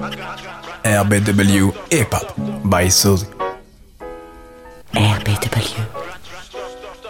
RBW 0.00 1.92
Hip 1.92 2.08
Hop 2.12 2.34
by 2.70 2.88
Suzy. 2.88 3.26
RBW. 4.92 5.86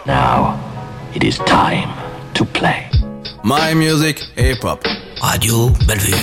Now, 0.06 0.58
it 1.14 1.22
is 1.22 1.38
time 1.38 1.88
to 2.34 2.44
play. 2.44 2.90
My 3.44 3.74
music, 3.74 4.18
hip 4.34 4.62
hop. 4.62 4.82
Radio 5.22 5.68
Bellevue. 5.86 6.16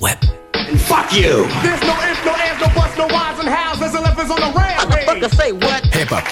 Web. 0.00 0.18
And 0.52 0.78
fuck 0.78 1.10
you! 1.14 1.46
There's 1.62 1.80
no 1.80 1.96
ifs, 2.04 2.24
no 2.24 2.34
ands, 2.34 2.60
no 2.60 2.68
buts, 2.74 2.98
no 2.98 3.06
whys 3.06 3.38
and 3.38 3.48
hows. 3.48 3.80
There's 3.80 3.94
elephants 3.94 4.30
on 4.30 4.40
the 4.40 4.52
rampage. 4.58 5.06
Fucker 5.06 5.34
say 5.34 5.52
what? 5.52 5.86
Hip 5.86 6.08
hop. 6.08 6.24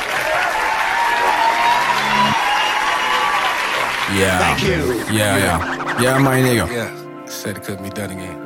Yeah. 4.19 4.39
Thank 4.39 4.63
you. 4.65 5.15
Yeah, 5.17 5.39
yeah. 5.39 6.01
Yeah, 6.03 6.19
my 6.19 6.39
nigga. 6.41 6.71
Yeah, 6.71 7.25
said 7.25 7.57
it 7.57 7.63
couldn't 7.65 7.85
be 7.85 7.89
done 7.89 8.11
again. 8.11 8.42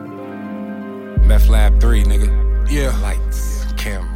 Meth 1.27 1.49
Lab 1.49 1.81
3, 1.81 2.05
nigga. 2.05 2.71
Yeah. 2.71 2.97
Lights, 3.01 3.65
camera. 3.77 4.13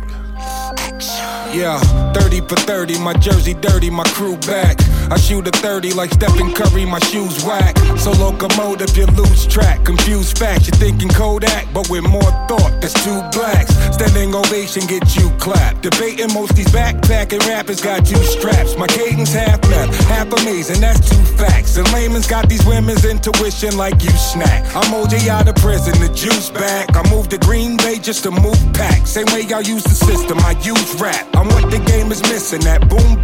Yeah, 1.52 1.80
30 2.12 2.41
for 2.42 2.55
30, 2.55 2.98
my 3.01 3.12
jersey 3.14 3.55
dirty, 3.55 3.91
my 3.91 4.05
crew 4.14 4.37
back. 4.38 4.78
I 5.10 5.19
shoot 5.19 5.46
a 5.48 5.50
30 5.50 5.92
like 5.95 6.12
Stephen 6.12 6.52
Curry, 6.55 6.84
my 6.84 7.00
shoes 7.00 7.45
whack. 7.45 7.77
So 7.98 8.12
locomotive, 8.12 8.96
you 8.96 9.06
lose 9.06 9.46
track. 9.46 9.84
Confused 9.84 10.38
facts, 10.38 10.68
you're 10.68 10.77
thinking 10.77 11.09
Kodak, 11.09 11.66
but 11.74 11.91
with 11.91 12.05
more 12.05 12.30
thought, 12.46 12.73
that's 12.80 12.95
two 13.05 13.20
blacks. 13.32 13.74
Standing 13.95 14.34
ovation, 14.34 14.87
get 14.87 15.16
you 15.16 15.30
clapped. 15.38 15.82
Debating 15.82 16.32
most 16.32 16.54
these 16.54 16.68
backpacking 16.68 17.41
rappers 17.48 17.80
got 17.80 18.06
two 18.06 18.23
straps. 18.23 18.77
My 18.77 18.87
cadence 18.87 19.32
half 19.32 19.60
left, 19.68 19.95
half 20.04 20.32
amazing, 20.32 20.80
that's 20.80 21.10
two 21.10 21.23
facts. 21.37 21.77
And 21.77 21.90
layman's 21.92 22.29
got 22.29 22.48
these 22.48 22.65
women's 22.65 23.04
intuition 23.04 23.77
like 23.77 24.02
you 24.02 24.10
snack. 24.10 24.65
I'm 24.77 24.92
OJ 24.95 25.29
out 25.29 25.48
of 25.48 25.56
prison, 25.56 25.98
the 26.01 26.12
juice 26.15 26.51
back. 26.51 26.96
I 26.96 27.02
moved 27.10 27.30
to 27.30 27.38
Green 27.38 27.77
Bay 27.79 27.98
just 27.98 28.23
to 28.24 28.30
move 28.30 28.59
pack. 28.74 29.06
Same 29.06 29.27
way 29.34 29.42
y'all 29.42 29.62
use 29.62 29.82
the 29.82 29.95
system, 29.95 30.38
I 30.40 30.52
use 30.62 31.01
rap. 31.01 31.26
I'm 31.35 31.48
what 31.48 31.70
the 31.70 31.79
game 31.79 32.13
is 32.13 32.23
missing, 32.23 32.60
that 32.60 32.88
boom 32.88 33.20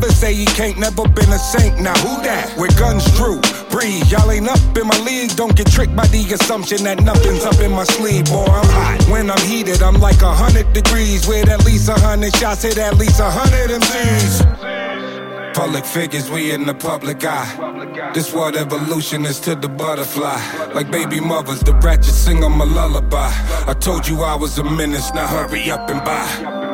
that. 0.00 0.12
Say 0.12 0.34
he 0.34 0.46
can't, 0.46 0.78
never 0.78 1.06
been 1.08 1.30
a 1.32 1.38
saint. 1.38 1.80
Now 1.80 1.94
who 1.98 2.22
that? 2.22 2.56
With 2.58 2.76
guns 2.78 3.04
drew, 3.16 3.40
breathe. 3.70 4.10
Y'all 4.10 4.30
ain't 4.30 4.48
up 4.48 4.60
in 4.76 4.86
my 4.86 4.98
league. 5.00 5.36
Don't 5.36 5.54
get 5.54 5.70
tricked 5.70 5.94
by 5.94 6.06
the 6.08 6.22
assumption 6.32 6.84
that 6.84 7.02
nothing's 7.02 7.44
up 7.44 7.60
in 7.60 7.72
my 7.72 7.84
sleeve. 7.84 8.26
Boy, 8.26 8.44
I'm 8.44 8.68
hot. 8.78 9.06
When 9.10 9.30
I'm 9.30 9.44
heated, 9.46 9.82
I'm 9.82 10.00
like 10.00 10.22
a 10.22 10.32
hundred 10.32 10.72
degrees. 10.72 11.26
With 11.26 11.48
at 11.48 11.64
least 11.64 11.88
a 11.88 11.94
hundred 11.94 12.34
shots, 12.36 12.62
hit 12.62 12.78
at 12.78 12.96
least 12.96 13.20
a 13.20 13.30
hundred 13.30 13.70
MCs. 13.70 15.54
Public 15.54 15.86
figures, 15.86 16.30
we 16.30 16.52
in 16.52 16.66
the 16.66 16.74
public 16.74 17.24
eye. 17.24 18.10
This 18.12 18.34
what 18.34 18.56
evolution 18.56 19.24
is 19.24 19.40
to 19.40 19.54
the 19.54 19.68
butterfly. 19.68 20.38
Like 20.74 20.90
baby 20.90 21.18
mothers, 21.18 21.60
the 21.60 21.72
ratchet 21.74 22.14
sing 22.14 22.44
'em 22.44 22.60
a 22.60 22.64
lullaby. 22.64 23.32
I 23.66 23.72
told 23.72 24.06
you 24.06 24.22
I 24.22 24.34
was 24.34 24.58
a 24.58 24.64
menace, 24.64 25.12
now 25.14 25.26
hurry 25.26 25.70
up 25.70 25.88
and 25.88 26.04
buy. 26.04 26.65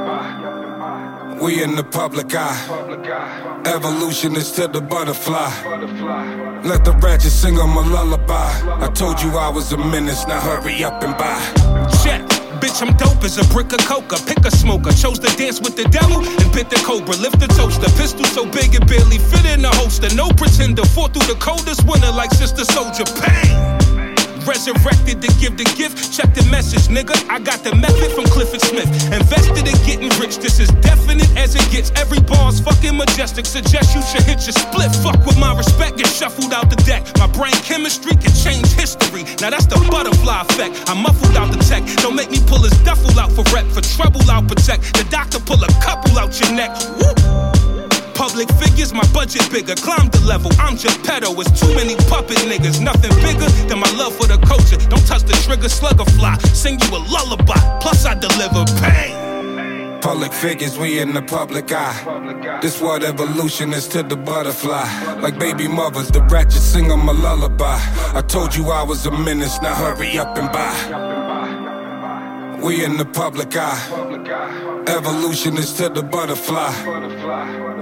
We 1.42 1.60
in 1.60 1.74
the 1.74 1.82
public 1.82 2.36
eye. 2.36 2.56
Evolution 3.66 4.36
is 4.36 4.52
to 4.52 4.68
the 4.68 4.80
butterfly. 4.80 5.50
Let 6.62 6.84
the 6.84 6.92
ratchet 7.02 7.32
sing 7.32 7.58
'em 7.58 7.76
a 7.76 7.80
lullaby. 7.80 8.50
I 8.80 8.86
told 8.94 9.20
you 9.20 9.36
I 9.36 9.48
was 9.48 9.72
a 9.72 9.76
menace, 9.76 10.24
now 10.28 10.38
hurry 10.38 10.84
up 10.84 11.02
and 11.02 11.16
buy. 11.18 11.40
Check. 12.04 12.22
Bitch, 12.60 12.80
I'm 12.80 12.96
dope 12.96 13.24
as 13.24 13.38
a 13.38 13.44
brick 13.52 13.72
of 13.72 13.84
coca. 13.84 14.18
Pick 14.24 14.46
a 14.46 14.52
smoker. 14.52 14.92
Chose 14.92 15.18
to 15.18 15.30
dance 15.36 15.58
with 15.60 15.74
the 15.74 15.88
devil 15.88 16.18
and 16.18 16.52
bit 16.52 16.70
the 16.70 16.80
cobra. 16.86 17.16
Lift 17.16 17.40
the 17.40 17.48
toaster. 17.48 17.90
Pistol 18.00 18.24
so 18.26 18.46
big 18.46 18.76
it 18.76 18.86
barely 18.86 19.18
fit 19.18 19.44
in 19.44 19.62
the 19.62 19.72
holster. 19.78 20.14
No 20.14 20.28
pretender. 20.28 20.84
Fought 20.94 21.12
through 21.12 21.26
the 21.26 21.40
coldest 21.40 21.82
winter 21.88 22.12
like 22.12 22.32
Sister 22.32 22.64
Soldier. 22.64 23.04
Pain. 23.20 23.71
Resurrected 24.46 25.22
to 25.22 25.28
give 25.38 25.56
the 25.56 25.64
gift. 25.78 26.12
Check 26.12 26.34
the 26.34 26.44
message, 26.50 26.90
nigga. 26.90 27.14
I 27.30 27.38
got 27.38 27.62
the 27.62 27.74
method 27.74 28.10
from 28.12 28.24
Clifford 28.24 28.60
Smith. 28.60 28.90
Invested 29.12 29.66
in 29.68 29.78
getting 29.86 30.10
rich. 30.20 30.38
This 30.38 30.58
is 30.58 30.68
definite 30.82 31.30
as 31.36 31.54
it 31.54 31.64
gets. 31.70 31.90
Every 31.92 32.20
bar's 32.20 32.60
fucking 32.60 32.96
majestic. 32.96 33.46
Suggest 33.46 33.94
you 33.94 34.02
should 34.02 34.22
hit 34.22 34.42
your 34.46 34.56
split. 34.58 34.90
Fuck 35.02 35.24
with 35.26 35.38
my 35.38 35.54
respect. 35.56 35.98
Get 35.98 36.08
shuffled 36.08 36.52
out 36.52 36.70
the 36.70 36.76
deck. 36.82 37.06
My 37.18 37.26
brain 37.28 37.54
chemistry 37.62 38.12
can 38.12 38.34
change 38.34 38.66
history. 38.72 39.22
Now 39.40 39.50
that's 39.50 39.66
the 39.66 39.78
butterfly 39.90 40.42
effect. 40.42 40.90
I 40.90 40.94
muffled 40.94 41.36
out 41.36 41.52
the 41.52 41.62
tech. 41.62 41.82
Don't 42.02 42.16
make 42.16 42.30
me 42.30 42.40
pull 42.46 42.62
his 42.62 42.76
duffel 42.82 43.18
out 43.18 43.30
for 43.32 43.44
rep. 43.54 43.66
For 43.66 43.82
trouble, 43.82 44.22
I'll 44.30 44.42
protect. 44.42 44.94
The 44.94 45.06
doctor 45.10 45.38
pull 45.38 45.62
a 45.62 45.70
couple 45.80 46.18
out 46.18 46.38
your 46.40 46.52
neck. 46.52 46.70
Woo. 46.98 47.41
Public 48.22 48.48
figures, 48.52 48.94
my 48.94 49.04
budget 49.12 49.50
bigger. 49.50 49.74
Climb 49.74 50.08
the 50.10 50.20
level, 50.20 50.52
I'm 50.56 50.76
just 50.76 51.00
pedo. 51.00 51.34
It's 51.40 51.60
too 51.60 51.74
many 51.74 51.96
puppet 52.06 52.38
niggas. 52.46 52.80
Nothing 52.80 53.10
bigger 53.16 53.50
than 53.66 53.80
my 53.80 53.90
love 53.98 54.14
for 54.14 54.28
the 54.28 54.38
culture. 54.46 54.76
Don't 54.88 55.04
touch 55.08 55.24
the 55.24 55.32
trigger, 55.44 55.68
slugger 55.68 56.04
fly. 56.04 56.38
Sing 56.54 56.78
you 56.78 56.96
a 56.96 57.00
lullaby. 57.10 57.58
Plus, 57.80 58.06
I 58.06 58.14
deliver 58.14 58.64
pain. 58.80 60.00
Public 60.00 60.32
figures, 60.32 60.78
we 60.78 61.00
in 61.00 61.14
the 61.14 61.22
public 61.22 61.72
eye. 61.72 62.60
This 62.62 62.80
what 62.80 63.02
evolution 63.02 63.72
is 63.72 63.88
to 63.88 64.04
the 64.04 64.16
butterfly. 64.16 64.86
Like 65.20 65.36
baby 65.40 65.66
mothers, 65.66 66.06
the 66.12 66.22
ratchet 66.22 66.62
sing 66.62 66.92
'em 66.92 67.08
a 67.08 67.12
lullaby. 67.12 67.80
I 68.14 68.22
told 68.22 68.54
you 68.54 68.70
I 68.70 68.84
was 68.84 69.04
a 69.04 69.10
menace, 69.10 69.60
now 69.60 69.74
hurry 69.74 70.16
up 70.16 70.38
and 70.38 70.48
buy. 70.52 70.74
We 72.62 72.84
in 72.84 72.98
the 72.98 73.04
public 73.04 73.56
eye. 73.56 74.71
Evolution 74.88 75.56
is 75.58 75.72
to 75.74 75.88
the 75.88 76.02
butterfly. 76.02 76.72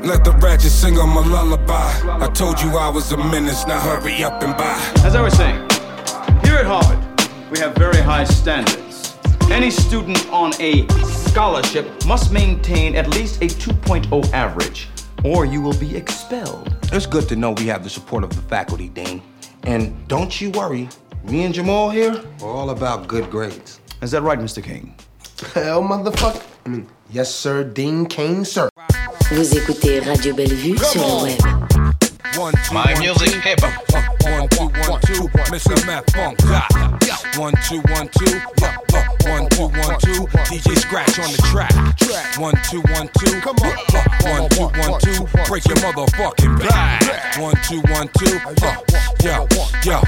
Let 0.03 0.25
the 0.25 0.33
ratchet 0.41 0.71
sing 0.71 0.99
'em 0.99 1.17
a 1.17 1.21
lullaby. 1.21 1.93
I 2.21 2.29
told 2.29 2.61
you 2.61 2.77
I 2.77 2.89
was 2.89 3.11
a 3.13 3.17
menace, 3.17 3.67
now 3.67 3.81
hurry 3.81 4.23
up 4.23 4.43
and 4.43 4.57
buy. 4.57 4.79
As 5.05 5.15
I 5.15 5.23
was 5.23 5.35
saying, 5.35 5.59
here 6.45 6.57
at 6.57 6.67
Harvard, 6.67 6.99
we 7.51 7.59
have 7.59 7.75
very 7.75 8.01
high 8.01 8.25
standards. 8.25 9.15
Any 9.51 9.71
student 9.71 10.27
on 10.31 10.53
a 10.61 10.87
scholarship 11.31 11.87
must 12.07 12.33
maintain 12.33 12.95
at 12.95 13.09
least 13.09 13.43
a 13.43 13.49
2.0 13.49 14.31
average, 14.33 14.89
or 15.25 15.45
you 15.45 15.61
will 15.61 15.79
be 15.79 15.97
expelled. 15.97 16.75
It's 16.93 17.07
good 17.07 17.29
to 17.29 17.37
know 17.37 17.53
we 17.53 17.67
have 17.67 17.83
the 17.83 17.91
support 17.91 18.25
of 18.25 18.31
the 18.31 18.43
faculty, 18.43 18.89
Dean. 18.89 19.23
And 19.65 20.07
don't 20.07 20.41
you 20.41 20.51
worry, 20.51 20.89
me 21.25 21.45
and 21.45 21.55
Jamal 21.55 21.91
here 21.91 22.21
are 22.43 22.49
all 22.49 22.71
about 22.71 23.09
good 23.09 23.31
grades. 23.31 23.81
Is 24.03 24.11
that 24.11 24.23
right, 24.23 24.39
Mr. 24.39 24.63
King? 24.63 24.95
Hell, 25.55 25.83
motherfucker. 25.83 26.50
I 26.67 26.69
mean, 26.69 26.87
yes, 27.11 27.35
sir, 27.35 27.65
Dean 27.65 28.07
Kane, 28.07 28.45
sir. 28.45 28.69
Vous 29.31 29.57
écoutez 29.57 30.01
Radio 30.01 30.35
Bellevue 30.35 30.77
sur 30.79 31.01
le 31.01 31.23
web. 31.25 31.41
One, 32.39 32.53
two, 32.53 32.75
My 32.75 32.95
music, 32.99 33.35
hip 33.45 33.61
hop. 33.63 33.73
One, 34.25 34.49
two, 34.49 34.91
one, 34.91 35.01
two. 35.03 35.29
Mr. 35.51 35.87
Matt 35.87 36.11
Funk. 36.13 36.39
Yeah. 36.45 37.17
One, 37.41 37.55
two, 37.69 37.81
one, 37.93 38.09
two. 38.09 38.41
Yeah. 38.61 38.77
One, 39.29 39.49
two, 39.51 39.69
one, 39.69 39.99
two. 40.01 40.27
DJ 40.49 40.77
Scratch 40.79 41.19
on 41.19 41.31
the 41.33 41.43
track. 41.51 41.75
One, 42.39 42.55
two, 42.71 42.81
one, 42.93 43.09
two. 43.19 43.41
Come 43.41 43.57
on. 43.63 43.77
One, 44.25 44.49
two, 44.51 44.65
one, 44.81 45.01
two. 45.01 45.27
Break 45.49 45.67
your 45.67 45.77
motherfucking 45.79 46.59
back. 46.61 47.39
One, 47.39 47.55
two, 47.63 47.81
one, 47.93 48.09
two. 48.19 48.39
Uh, 48.63 48.77
yo, 49.23 49.47
yo. 49.85 50.01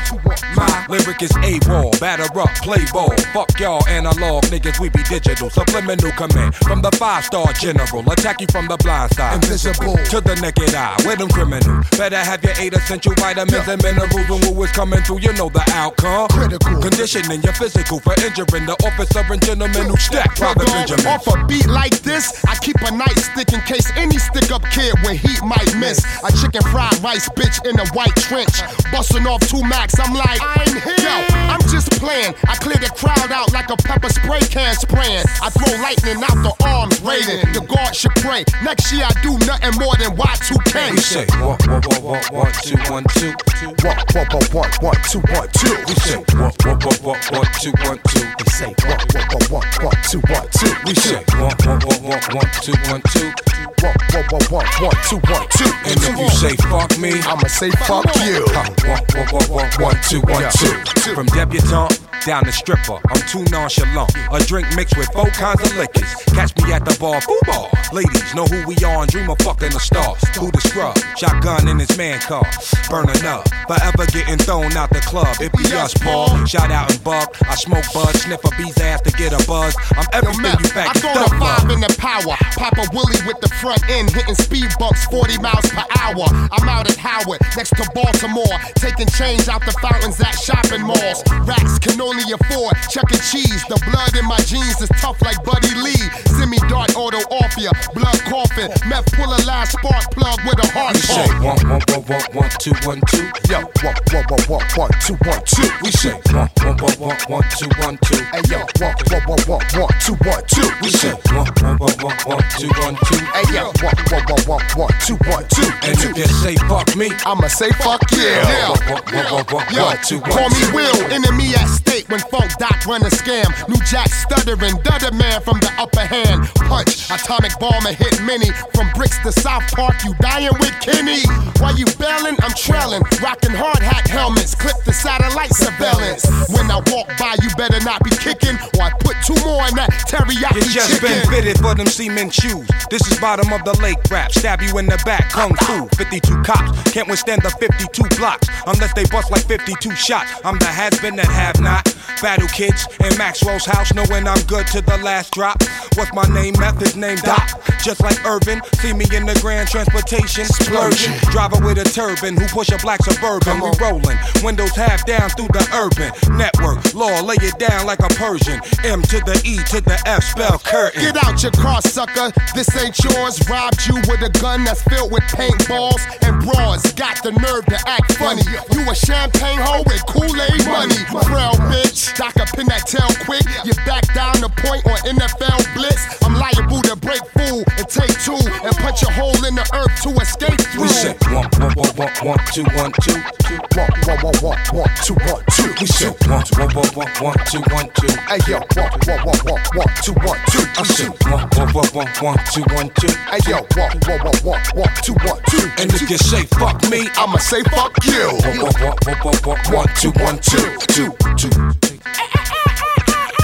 My 0.57 0.87
lyric 0.89 1.23
is 1.23 1.31
A-Wall. 1.43 1.93
Batter 2.01 2.29
up, 2.39 2.51
play 2.63 2.85
ball. 2.93 3.15
Fuck 3.33 3.59
y'all 3.61 3.87
analog 3.89 4.45
niggas, 4.45 4.81
we 4.81 4.89
be 4.89 5.03
digital. 5.05 5.51
Subliminal 5.51 6.13
command 6.13 6.55
from 6.55 6.83
the 6.83 6.91
five-star 6.93 7.53
general. 7.55 8.11
Attack 8.11 8.41
you 8.41 8.47
from 8.51 8.67
the 8.69 8.77
blind 8.79 9.15
side. 9.15 9.35
Invisible. 9.43 9.97
To 9.97 10.21
the 10.21 10.35
naked 10.41 10.75
eye, 10.75 10.97
with 11.07 11.19
them 11.19 11.29
criminal. 11.29 11.83
Better 11.97 12.17
have 12.19 12.43
your 12.45 12.55
eight 12.59 12.75
essential 12.75 13.15
vitamins 13.17 13.69
and 13.69 13.83
minerals 13.83 14.13
when 14.29 14.55
woo 14.55 14.63
is 14.63 14.73
coming 14.73 15.01
through. 15.03 15.21
You 15.21 15.33
know 15.35 15.49
the 15.49 15.65
outcome. 15.75 16.29
Critical. 16.29 16.81
Conditioning 16.81 17.43
your 17.43 17.55
physical 17.55 18.01
for 18.01 18.15
injuring 18.25 18.67
the 18.67 18.77
officer 19.03 19.33
and 19.33 19.43
gentleman 19.43 19.87
who 19.89 19.97
stack 19.97 20.37
Private 20.37 20.67
Benjamin. 20.67 21.07
Off 21.07 21.27
a 21.27 21.45
beat 21.47 21.67
like 21.67 21.99
this, 22.03 22.45
I 22.47 22.55
keep 22.57 22.77
a 22.77 22.91
nightstick 22.95 23.53
in 23.53 23.61
case 23.63 23.91
any 23.97 24.19
stick 24.19 24.51
up 24.53 24.63
kid 24.71 24.95
with 25.03 25.19
heat 25.19 25.43
might 25.43 25.75
miss. 25.77 26.05
A 26.23 26.31
chicken 26.33 26.63
fried 26.71 26.99
rice 27.03 27.29
bitch 27.31 27.65
in 27.67 27.79
a 27.79 27.87
white 27.93 28.15
trench. 28.17 28.63
Busting 28.93 29.27
off 29.27 29.41
two 29.49 29.63
max, 29.63 29.99
I'm 29.99 30.15
like, 30.15 30.41
I'm 30.41 30.81
here. 30.81 31.03
Yo, 31.03 31.17
I'm 31.51 31.61
just 31.69 31.91
playing. 31.99 32.35
I 32.47 32.55
clear 32.57 32.77
the 32.77 32.91
crowd 32.95 33.33
out 33.33 33.53
like 33.53 33.71
a 33.71 33.77
pepper 33.77 34.09
spray 34.09 34.41
can 34.41 34.75
spraying. 34.77 35.25
I 35.43 35.51
throw 35.51 35.73
lightning 35.83 36.23
out 36.23 36.39
the 36.43 36.55
arms, 36.65 37.01
raiding. 37.03 37.53
The 37.53 37.61
guard 37.67 37.95
should 37.95 38.15
pray. 38.23 38.45
Next 38.63 38.93
year 38.93 39.05
I 39.05 39.13
do 39.23 39.39
nothing 39.47 39.79
more 39.81 39.97
than 39.99 40.15
Y2K. 40.17 40.93
We 40.93 40.99
say 40.99 41.27
one, 41.43 42.53
two, 42.63 42.79
one, 42.93 43.05
two, 43.19 43.33
two. 43.59 43.69
One, 43.83 43.99
one, 44.15 44.27
one, 44.31 44.47
one, 44.53 44.71
one, 44.81 45.01
two, 45.11 45.21
one, 45.33 45.49
two. 45.59 45.75
We 45.89 45.95
say 46.07 46.19
one, 46.39 46.53
one, 46.63 46.79
one, 46.79 46.99
one, 47.03 47.21
one, 47.35 47.49
two, 47.59 47.73
one, 47.83 47.99
two. 48.07 48.27
We 48.39 48.47
say 48.53 48.75
one, 48.93 49.09
one, 49.09 49.43
one, 49.51 49.51
one, 49.51 49.85
one, 49.85 49.97
two, 50.11 50.21
one, 50.29 50.49
two. 50.51 50.75
We 50.87 50.95
say 50.95 51.25
one, 51.39 51.57
one, 51.65 51.81
one, 51.81 52.03
one, 52.03 52.21
one, 52.35 52.51
two, 52.61 52.73
one, 52.91 53.03
two. 53.13 53.72
One, 53.83 53.95
one, 54.13 54.27
one, 54.31 54.47
one, 54.51 54.67
one, 54.81 54.97
two, 55.09 55.19
one, 55.27 55.47
two. 55.51 55.71
And 55.85 55.99
if 55.99 56.19
you 56.19 56.29
say 56.31 56.57
fuck 56.71 56.97
me, 56.99 57.21
I'ma 57.23 57.49
say 57.49 57.71
fuck 57.71 58.07
you. 58.23 58.47
One, 58.55 58.73
one, 58.87 59.27
one, 59.31 59.49
one, 59.51 59.71
one, 59.83 59.99
two, 60.09 60.21
one, 60.23 60.47
two. 60.55 61.15
From 61.15 61.27
debutante 61.27 61.99
down 62.25 62.45
to 62.45 62.53
stripper, 62.53 62.99
I'm 63.11 63.23
too 63.27 63.45
nonchalant. 63.51 64.15
A 64.31 64.39
drink 64.47 64.69
mixed 64.77 64.97
with 64.97 65.09
four 65.13 65.27
kinds 65.31 65.61
of 65.63 65.77
liquors. 65.77 66.15
Catch 66.33 66.57
me 66.63 66.73
at 66.73 66.85
the 66.85 66.97
bar, 67.01 67.21
boo 67.27 67.39
bar. 67.47 67.69
Ladies 67.93 68.35
know 68.35 68.47
who 68.47 68.67
we 68.67 68.77
are 68.85 69.03
and 69.03 69.11
dream 69.11 69.29
of 69.29 69.39
fucking 69.39 69.75
a 69.75 69.81
star. 69.81 70.15
Who 70.39 70.51
the 70.51 70.61
scrub? 70.61 70.97
Shotgun 71.19 71.69
in 71.69 71.79
his 71.79 71.97
man 71.99 72.21
car. 72.21 72.47
Burning 72.89 73.25
up, 73.27 73.49
forever 73.67 74.07
getting 74.07 74.39
thrown 74.39 74.73
out 74.77 74.91
the 74.91 75.01
club. 75.01 75.37
It 75.41 75.53
be 75.53 75.65
us, 75.75 75.95
Paul. 75.95 76.45
Shout 76.47 76.71
out 76.71 76.91
and 76.93 77.03
buck. 77.03 77.37
I 77.43 77.55
smoke 77.57 77.85
bud, 77.93 78.15
sniff 78.15 78.45
a 78.45 78.51
bee's 78.57 78.79
ass 78.79 79.03
to 79.03 79.11
get 79.13 79.33
a 79.33 79.47
buzz. 79.47 79.75
I'm 79.97 80.07
Yo, 80.13 80.19
everything 80.19 80.43
Meth, 80.43 80.61
you 80.61 80.71
I 80.77 80.93
throw 80.93 81.15
the 81.15 81.29
five 81.39 81.71
in 81.71 81.81
the 81.81 81.95
power. 81.99 82.37
Pop 82.57 82.79
a 82.79 82.87
Willie 82.95 83.23
with 83.27 83.41
the 83.41 83.49
front 83.49 83.72
end, 83.89 84.11
hitting 84.11 84.35
speed 84.35 84.69
bumps 84.79 85.05
40 85.07 85.39
miles 85.39 85.69
per 85.71 85.85
hour. 86.01 86.27
I'm 86.53 86.69
out 86.69 86.91
at 86.91 86.97
Howard, 86.97 87.41
next 87.57 87.77
to 87.77 87.85
Baltimore, 87.95 88.57
taking 88.77 89.09
change 89.09 89.49
out 89.49 89.65
the 89.65 89.73
fountains 89.81 90.21
at 90.21 90.35
shopping 90.37 90.83
malls. 90.83 91.23
Racks 91.49 91.79
can 91.79 92.01
only 92.01 92.25
afford 92.33 92.77
chuck 92.91 93.11
E. 93.13 93.19
Cheese. 93.23 93.65
The 93.69 93.81
blood 93.89 94.17
in 94.19 94.27
my 94.27 94.39
jeans 94.45 94.81
is 94.83 94.91
tough 95.01 95.23
like 95.23 95.39
Buddy 95.45 95.75
Lee. 95.79 96.05
Semi 96.37 96.59
dart 96.69 96.95
auto 96.97 97.23
ya, 97.59 97.71
blood 97.95 98.19
coughing. 98.27 98.71
Meth 98.89 99.07
pull 99.15 99.31
a 99.31 99.39
last 99.47 99.73
spark 99.79 100.11
plug 100.11 100.39
with 100.45 100.59
a 100.59 100.69
heart 100.75 100.95
We 100.95 101.01
say 101.01 101.29
one, 101.39 101.63
one, 101.69 101.83
one, 101.87 102.05
one, 102.11 102.27
one, 102.35 102.51
two, 102.59 102.75
one, 102.83 103.01
two. 103.09 103.27
Yo, 103.49 103.63
one, 103.83 103.99
one, 104.11 104.27
one, 104.29 104.45
one, 104.49 104.67
one, 104.75 104.91
two, 105.01 105.17
one, 105.23 105.43
two. 105.47 105.69
We 105.83 105.91
say 105.93 106.17
one, 106.35 106.51
one, 106.63 106.77
one, 106.83 106.97
one, 106.99 107.19
one, 107.29 107.47
two, 107.55 107.71
one, 107.79 107.97
two. 108.03 108.23
Hey 108.35 108.43
yo, 108.51 108.59
one, 108.83 108.97
one, 109.07 109.23
one, 109.31 109.43
one, 109.47 109.65
one, 109.79 109.93
two, 110.03 110.17
one, 110.27 110.43
two. 110.51 110.67
We 110.83 110.91
say 110.91 111.15
one, 111.31 111.47
one, 111.63 111.79
one, 111.79 111.97
one, 112.03 112.19
one, 112.27 112.45
two, 112.59 112.71
one, 112.83 112.97
two. 113.07 113.23
Hey 113.33 113.47
yo, 113.55 113.62
one, 113.83 113.97
one, 114.11 114.25
one, 114.27 114.43
one, 114.47 114.65
one, 114.77 114.95
two, 115.05 115.17
one, 115.31 115.45
two. 115.49 115.69
And 115.83 115.95
if 115.99 116.17
you 116.17 116.27
say 116.43 116.57
fuck 116.69 116.95
me, 116.97 117.11
I'ma 117.27 117.49
say 117.49 117.71
fuck 117.83 118.03
yeah. 118.13 118.71
One, 118.71 118.81
one, 118.91 119.05
one, 119.15 119.27
one, 119.33 119.47
one, 119.63 119.75
Yo, 119.75 119.85
one, 119.85 119.99
two, 120.07 120.19
one, 120.21 120.31
call 120.31 120.49
me 120.51 120.61
two. 120.67 120.75
Will, 120.75 120.97
enemy 121.13 121.55
at 121.55 121.67
stake 121.69 122.09
when 122.09 122.21
Funk 122.33 122.51
Doc 122.59 122.85
run 122.87 123.03
a 123.03 123.11
scam. 123.11 123.47
New 123.69 123.81
Jack 123.87 124.09
stuttering, 124.09 124.77
Dudder 124.83 125.13
man 125.15 125.41
from 125.43 125.59
the 125.61 125.71
upper 125.79 126.05
hand. 126.05 126.47
Punch, 126.69 127.11
atomic 127.11 127.53
bomber 127.59 127.93
hit 127.93 128.21
many. 128.23 128.51
From 128.75 128.91
bricks 128.95 129.19
to 129.23 129.33
South 129.33 129.65
Park, 129.73 129.97
you 130.05 130.15
dying 130.21 130.55
with 130.59 130.75
Kenny. 130.81 131.23
While 131.61 131.77
you 131.77 131.87
bailing, 131.99 132.37
I'm 132.43 132.55
trailing. 132.57 133.03
Rocking 133.23 133.55
hard 133.55 133.79
hat 133.83 134.09
helmets, 134.09 134.55
clip 134.55 134.77
the 134.85 134.93
satellite 134.93 135.53
surveillance. 135.55 136.27
When 136.51 136.71
I 136.71 136.83
walk 136.91 137.09
by, 137.19 137.37
you 137.43 137.49
better 137.57 137.81
not 137.85 138.03
be 138.03 138.11
kicking, 138.11 138.57
or 138.79 138.83
I 138.83 138.91
put 139.01 139.17
two 139.25 139.37
more 139.45 139.63
in 139.69 139.75
that 139.77 139.91
teriyaki 140.09 140.57
You 140.57 140.73
just 140.73 141.01
chicken. 141.01 141.09
been 141.09 141.29
fitted 141.31 141.59
for 141.59 141.75
them 141.75 141.87
cement 141.87 142.33
shoes. 142.35 142.67
This 142.91 143.07
is 143.11 143.19
of 143.53 143.65
the 143.65 143.79
lake 143.83 143.99
rap. 144.11 144.33
Stab 144.33 144.63
you 144.63 144.79
in 144.79 144.87
the 144.87 145.01
back, 145.05 145.31
kung 145.31 145.55
fu. 145.55 145.87
52 145.97 146.43
cops 146.43 146.93
can't 146.93 147.09
withstand 147.09 147.43
the 147.43 147.51
52 147.51 148.17
blocks 148.17 148.49
unless 148.67 148.93
they 148.95 149.05
bust 149.07 149.31
like 149.31 149.47
52 149.47 149.95
shots. 149.97 150.31
I'm 150.45 150.59
the 150.59 150.67
has 150.67 150.99
been 151.01 151.17
that 151.17 151.27
have 151.27 151.61
not. 151.61 151.89
Battle 152.21 152.49
kids 152.49 152.87
in 153.01 153.17
Maxwell's 153.19 153.65
house, 153.65 153.93
knowing 153.95 154.29
I'm 154.29 154.41
good 154.47 154.67
to 154.69 154.81
the 154.81 154.99
last 154.99 155.33
drop. 155.33 155.63
What's 155.97 156.13
my 156.13 156.25
name? 156.29 156.55
Method 156.59 156.97
name 156.97 157.19
Doc. 157.19 157.61
Just 157.83 158.01
like 158.01 158.25
Irvin, 158.25 158.63
see 158.79 158.93
me 158.93 159.07
in 159.13 159.27
the 159.27 159.37
grand 159.43 159.69
transportation. 159.69 160.45
Splurging. 160.45 161.19
Driver 161.31 161.59
with 161.67 161.79
a 161.79 161.85
turban 161.85 162.37
who 162.37 162.47
push 162.47 162.71
a 162.71 162.79
black 162.79 163.03
suburban. 163.03 163.61
We 163.61 163.71
rolling. 163.81 164.19
Windows 164.43 164.77
half 164.77 165.05
down 165.05 165.31
through 165.31 165.51
the 165.51 165.67
urban 165.75 166.13
network. 166.39 166.79
Law, 166.95 167.21
lay 167.23 167.41
it 167.43 167.59
down 167.59 167.87
like 167.87 168.01
a 168.01 168.09
Persian. 168.15 168.61
M 168.85 169.03
to 169.03 169.19
the 169.27 169.41
E 169.45 169.59
to 169.75 169.81
the 169.81 170.01
F, 170.07 170.23
spell 170.23 170.59
curtain. 170.59 171.03
Get 171.03 171.17
out 171.25 171.43
your 171.43 171.53
car, 171.53 171.83
sucker. 171.83 172.31
This 172.55 172.71
ain't 172.77 172.99
yours. 173.03 173.32
Robbed 173.49 173.87
you 173.87 173.97
with 174.09 174.21
a 174.21 174.31
gun 174.41 174.65
that's 174.65 174.83
filled 174.83 175.11
with 175.11 175.23
paintballs 175.33 176.03
and 176.23 176.45
bras. 176.45 176.93
Got 176.93 177.23
the 177.23 177.33
nerve 177.33 177.65
to 177.67 177.79
act 177.89 178.13
funny. 178.21 178.43
You 178.75 178.85
a 178.91 178.95
champagne 178.95 179.59
hoe 179.59 179.83
with 179.87 180.05
Kool-Aid 180.07 180.67
money. 180.69 181.01
Frail 181.25 181.57
bitch. 181.73 182.13
Doc 182.17 182.37
up 182.37 182.49
pin 182.53 182.67
that 182.69 182.85
tail 182.85 183.09
quick. 183.25 183.45
You 183.65 183.73
back 183.89 184.05
down 184.13 184.37
the 184.45 184.53
point 184.61 184.85
on 184.85 185.01
NFL 185.17 185.65
blitz. 185.73 186.03
I'm 186.23 186.37
liable 186.37 186.83
to 186.83 186.97
break 186.97 187.25
fool 187.33 187.65
and 187.81 187.89
take 187.89 188.13
two 188.21 188.37
and 188.37 188.75
punch 188.85 189.03
a 189.03 189.11
hole 189.17 189.39
in 189.49 189.55
the 189.57 189.65
earth 189.73 189.97
to 190.05 190.11
escape 190.21 190.61
through. 190.69 190.83
We 190.83 190.89
say 190.89 191.17
one, 191.33 191.49
one, 191.57 191.73
one, 191.73 191.95
one, 191.97 192.13
one, 192.37 192.41
two, 192.53 192.69
one, 192.77 192.93
two, 193.01 193.17
two. 193.49 193.57
One, 193.73 193.93
one, 194.05 194.21
one, 194.21 194.37
one, 194.45 194.61
one, 194.77 194.93
two, 195.01 195.17
one, 195.25 195.41
two. 195.57 195.73
We 195.81 195.87
say 195.89 196.13
one, 196.29 196.45
one, 196.61 196.71
one, 196.77 196.93
one, 196.93 197.13
one, 197.23 197.39
two, 197.49 197.65
one, 197.73 197.89
two. 197.97 198.13
Hey 198.29 198.45
yo, 198.45 198.61
one, 198.77 198.93
one, 199.09 199.23
one, 199.25 199.41
one, 199.49 199.63
one, 199.73 199.93
two, 200.05 200.13
one, 200.21 200.39
two. 200.53 200.65
I 200.77 200.85
say 200.85 201.09
one, 201.31 201.49
one, 201.57 201.71
one, 201.73 201.91
one, 201.97 202.11
one, 202.21 202.41
two, 202.53 202.65
one, 202.77 202.91
two. 203.01 203.13
Hey 203.31 203.39
yo, 203.49 203.57
one, 203.77 203.99
one, 204.07 204.21
one, 204.21 204.37
one, 204.45 204.63
one, 204.75 204.95
two, 205.03 205.15
one, 205.15 205.41
two. 205.49 205.71
And 205.79 205.93
if 205.93 206.09
you 206.11 206.19
say 206.19 206.45
fuck 206.59 206.83
me, 206.91 207.09
I'ma 207.17 207.39
say 207.39 207.63
fuck 207.65 207.93
you. 208.05 208.29
one, 208.43 208.75
one, 208.81 208.97
one, 209.05 209.17
one, 209.23 209.37
one, 209.45 209.59
one, 209.73 209.89
two, 209.97 210.11
one, 210.21 210.39
two, 210.39 210.77
two, 210.89 211.11
two. 211.37 211.51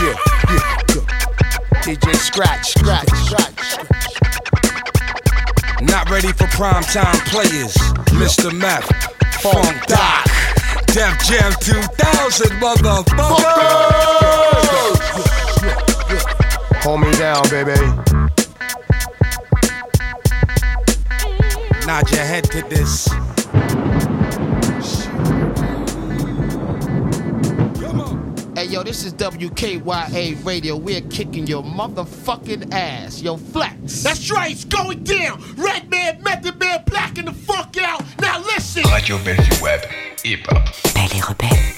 Yeah, 0.01 0.17
yeah, 0.51 0.77
go. 0.93 1.01
DJ 1.83 2.15
Scratch, 2.17 2.75
Scratch, 2.79 3.09
Scratch. 3.25 3.79
Not 5.83 6.11
ready 6.11 6.33
for 6.33 6.47
prime 6.49 6.83
time 6.83 7.19
players. 7.27 7.75
Mr. 8.19 8.53
Meth, 8.53 8.87
Funk 9.41 9.87
Doc, 9.87 10.25
Def 10.87 11.19
Jam 11.25 11.53
2000, 11.61 12.51
motherfucker. 12.61 13.79
Hold 16.83 17.01
me 17.01 17.11
down, 17.13 17.43
baby. 17.51 18.18
Nod 21.89 22.11
your 22.11 22.21
head 22.21 22.45
to 22.51 22.61
this. 22.69 23.09
Hey 28.55 28.67
yo, 28.67 28.83
this 28.83 29.07
is 29.07 29.15
WKYA 29.15 30.45
Radio. 30.45 30.77
We're 30.77 31.01
kicking 31.01 31.47
your 31.47 31.63
motherfucking 31.63 32.75
ass. 32.75 33.23
Yo, 33.23 33.39
flex. 33.39 34.03
That's 34.03 34.31
right, 34.31 34.53
it's 34.53 34.67
going 34.67 35.03
down. 35.03 35.43
Redman, 35.57 36.23
method 36.23 36.61
man, 36.61 36.85
blacking 36.85 37.25
the 37.25 37.33
fuck 37.33 37.75
out. 37.79 38.03
Now 38.21 38.41
listen. 38.41 38.83
Radio 38.91 39.17
Bellevue 39.25 39.63
Web, 39.63 39.81
hip 40.23 40.41
hop. 40.47 40.69
Belle 40.93 41.17
et 41.17 41.27
rebelle. 41.27 41.69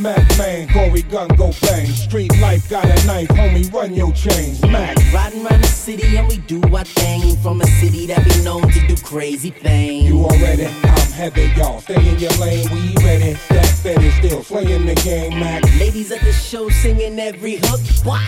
Mac 0.00 0.38
man, 0.38 0.66
Corey 0.90 1.02
gun 1.02 1.28
go 1.36 1.52
bang. 1.62 1.86
Street 1.86 2.36
life 2.40 2.68
got 2.68 2.84
a 2.84 3.06
knife, 3.06 3.28
homie, 3.28 3.72
run 3.72 3.94
your 3.94 4.12
chains. 4.12 4.60
Mac. 4.62 4.96
Riding 5.12 5.46
around 5.46 5.62
the 5.62 5.68
city 5.68 6.16
and 6.16 6.26
we 6.26 6.38
do 6.38 6.60
our 6.74 6.84
thing. 6.84 7.36
From 7.36 7.60
a 7.60 7.66
city 7.66 8.06
that 8.06 8.24
be 8.24 8.42
known 8.42 8.62
to 8.62 8.86
do 8.88 8.96
crazy 8.96 9.50
things. 9.50 10.08
You 10.08 10.24
already, 10.24 10.66
I'm 10.66 11.12
heavy, 11.12 11.52
y'all. 11.56 11.80
Stay 11.80 11.94
in 11.94 12.18
your 12.18 12.32
lane, 12.32 12.68
we 12.72 12.94
ready. 13.04 13.34
That 13.50 13.66
fetty 13.82 14.10
still 14.18 14.42
slaying 14.42 14.86
the 14.86 14.96
game, 14.96 15.38
Mac. 15.38 15.62
Ladies 15.78 16.10
at 16.10 16.22
the 16.22 16.32
show 16.32 16.68
singing 16.68 17.20
every 17.20 17.56
hook. 17.62 17.80
Why? 18.04 18.26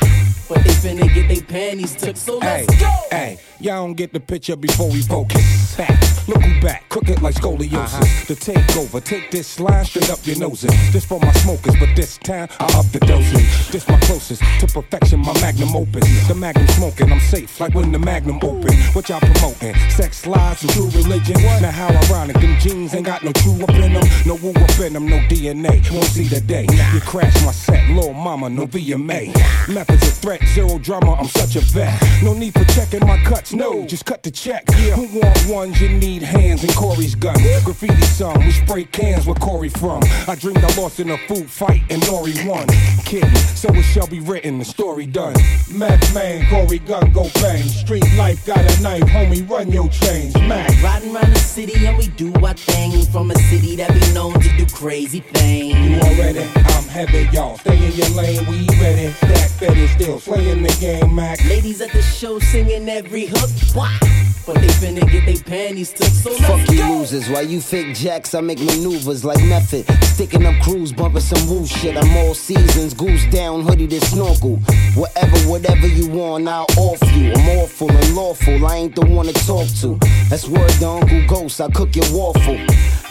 But 0.49 0.65
they 0.65 0.71
finna 0.71 1.13
get 1.15 1.29
their 1.29 1.43
panties 1.43 1.97
took, 1.97 2.17
so 2.17 2.39
let's 2.39 2.67
go. 2.79 2.91
hey, 3.11 3.39
y'all 3.59 3.87
don't 3.87 3.95
get 3.95 4.13
the 4.13 4.21
picture 4.21 4.55
before 4.55 4.91
we 4.91 5.01
focus. 5.01 5.75
Hey, 5.77 5.97
look 6.29 6.43
who 6.43 6.61
back, 6.61 6.89
crooked 6.91 7.23
like 7.23 7.37
scoliosis. 7.37 7.73
Uh-huh. 7.73 8.25
The 8.29 8.35
takeover, 8.35 9.03
take 9.03 9.31
this 9.31 9.59
line 9.59 9.85
straight 9.85 10.11
up 10.11 10.19
your 10.27 10.39
noses. 10.39 10.71
This 10.93 11.07
for 11.07 11.19
my 11.21 11.33
smokers, 11.33 11.75
but 11.81 11.97
this 11.97 12.19
time 12.19 12.49
I 12.61 12.65
up 12.79 12.87
the 12.93 13.01
dosage. 13.01 13.69
This 13.71 13.89
my 13.89 13.99
closest 14.01 14.43
to 14.61 14.67
perfection, 14.67 15.21
my 15.21 15.33
magnum 15.41 15.75
opus. 15.75 16.05
The 16.29 16.35
magnum 16.35 16.67
smoking, 16.69 17.13
I'm 17.13 17.21
safe 17.21 17.61
like 17.61 17.75
when 17.75 17.93
the 17.93 17.99
magnum 17.99 18.37
open. 18.43 18.75
What 18.93 19.09
y'all 19.09 19.21
promoting? 19.21 19.75
Sex, 19.91 20.27
lies, 20.27 20.63
and 20.63 20.73
true 20.73 20.91
religion. 20.91 21.37
Now 21.61 21.71
how 21.71 21.89
ironic, 21.89 22.37
them 22.37 22.59
jeans 22.59 22.95
ain't 22.95 23.07
got 23.07 23.23
no 23.23 23.33
true 23.33 23.63
up 23.63 23.71
in 23.71 23.93
them, 23.93 24.05
no 24.27 24.35
woo 24.37 24.51
up 24.51 24.81
in 24.81 24.93
them, 24.93 25.07
no 25.07 25.19
DNA. 25.29 25.91
Won't 25.93 26.05
see 26.07 26.25
the 26.25 26.41
day. 26.41 26.67
You 26.93 27.01
crash 27.01 27.35
my 27.45 27.53
set, 27.53 27.89
little 27.91 28.13
mama, 28.13 28.49
no 28.49 28.67
VMA. 28.67 29.35
Methods 29.69 30.07
of 30.09 30.15
threat, 30.15 30.43
zero 30.49 30.79
drama, 30.79 31.15
I'm 31.15 31.27
such 31.27 31.57
a 31.57 31.61
vet. 31.61 32.01
No 32.23 32.35
need 32.35 32.53
for 32.53 32.65
checking 32.73 33.07
my 33.07 33.23
cuts, 33.25 33.53
no, 33.53 33.87
just 33.87 34.05
cut 34.05 34.23
the 34.23 34.31
check. 34.31 34.71
Who 34.73 35.07
want 35.19 35.47
ones? 35.47 35.81
You 35.81 35.89
need 35.89 36.23
hands 36.23 36.63
and 36.65 36.75
Corey's 36.75 37.15
gun. 37.15 37.37
Graffiti 37.65 38.03
song, 38.03 38.39
we 38.41 38.53
spray 38.53 38.85
cans 38.85 39.27
where 39.27 39.37
Corey 39.37 39.69
from. 39.69 40.03
I 40.29 40.35
dreamed 40.35 40.65
I 40.65 40.75
lost 40.81 41.01
in 41.01 41.11
a 41.11 41.19
food 41.29 41.51
fight 41.51 41.83
and 41.91 42.03
Nori 42.03 42.42
won. 42.47 42.67
Kidding, 43.05 43.35
so 43.55 43.69
it 43.75 43.83
shall 43.83 44.07
be 44.07 44.21
written, 44.21 44.59
the 44.59 44.65
story 44.65 45.07
done. 45.07 45.35
Mac 45.71 46.01
man, 46.15 46.49
Corey 46.49 46.79
gun 46.79 47.13
go 47.13 47.29
bang. 47.35 47.63
Street 47.63 48.05
life 48.17 48.45
got 48.47 48.59
a 48.59 48.83
knife, 48.83 49.03
homie, 49.05 49.49
run 49.49 49.71
your 49.71 49.89
chains. 49.89 50.35
Mac. 50.37 50.71
Riding 50.83 51.15
around 51.15 51.33
the 51.33 51.39
city 51.39 51.87
and 51.87 51.97
we 51.97 52.09
do 52.09 52.33
our 52.45 52.55
thing. 52.55 53.05
From 53.07 53.31
a 53.31 53.35
city 53.51 53.77
that 53.77 53.93
be 53.93 54.13
known 54.13 54.35
to 54.41 54.57
do 54.57 54.67
crazy 54.67 55.21
things. 55.21 55.79
You 55.79 55.97
already, 56.01 56.41
I'm 56.57 56.85
heavy, 56.85 57.29
y'all. 57.33 57.59
Stay 57.59 57.77
in 57.77 57.93
your 57.93 58.09
lane, 58.11 58.47
we 58.47 58.67
ready. 58.81 59.09
That 59.21 59.51
fetty 59.59 59.89
still 59.89 60.19
playing 60.21 60.63
the 60.63 60.77
game, 60.81 61.15
Mac. 61.15 61.43
Ladies 61.45 61.81
at 61.81 61.93
the 61.93 62.03
show 62.03 62.39
singing 62.39 62.89
every 62.89 63.27
hook. 63.27 63.51
Why? 63.75 63.99
But 64.45 64.57
they 64.57 64.67
finna 64.67 65.09
get 65.09 65.25
they 65.25 65.37
panties 65.37 65.93
took, 65.93 66.09
so 66.09 66.31
Fuck 66.31 66.69
you 66.69 66.79
go. 66.79 66.99
losers, 66.99 67.29
why 67.29 67.43
you 67.43 67.61
fake 67.61 67.95
jacks, 67.95 68.35
I 68.35 68.41
make 68.41 68.59
maneuvers 68.59 69.25
like 69.25 69.41
method. 69.45 69.87
Sticking 70.03 70.45
up 70.45 70.61
crews, 70.63 70.93
bumping 70.93 71.21
some 71.21 71.49
woo 71.49 71.65
shit. 71.65 71.97
I'm 71.97 72.17
all 72.17 72.35
seasons, 72.35 72.93
goose 72.93 73.25
down, 73.27 73.63
hoodie 73.63 73.87
to 73.87 74.01
snorkel. 74.07 74.57
Whatever, 74.97 75.39
whatever 75.49 75.87
you 75.87 76.09
want, 76.09 76.49
I'll 76.49 76.67
offer 76.77 77.07
you. 77.17 77.33
I'm 77.33 77.49
awful 77.61 77.91
and 77.91 78.17
lawful, 78.17 78.67
I 78.67 78.77
ain't 78.79 78.97
the 78.97 79.07
one 79.07 79.27
to 79.27 79.33
talk 79.47 79.69
to. 79.83 79.97
That's 80.29 80.49
word 80.49 80.71
to 80.81 80.89
Uncle 80.89 81.27
Ghost, 81.29 81.61
I 81.61 81.71
cook 81.71 81.95
your 81.95 82.11
waffle. 82.13 82.59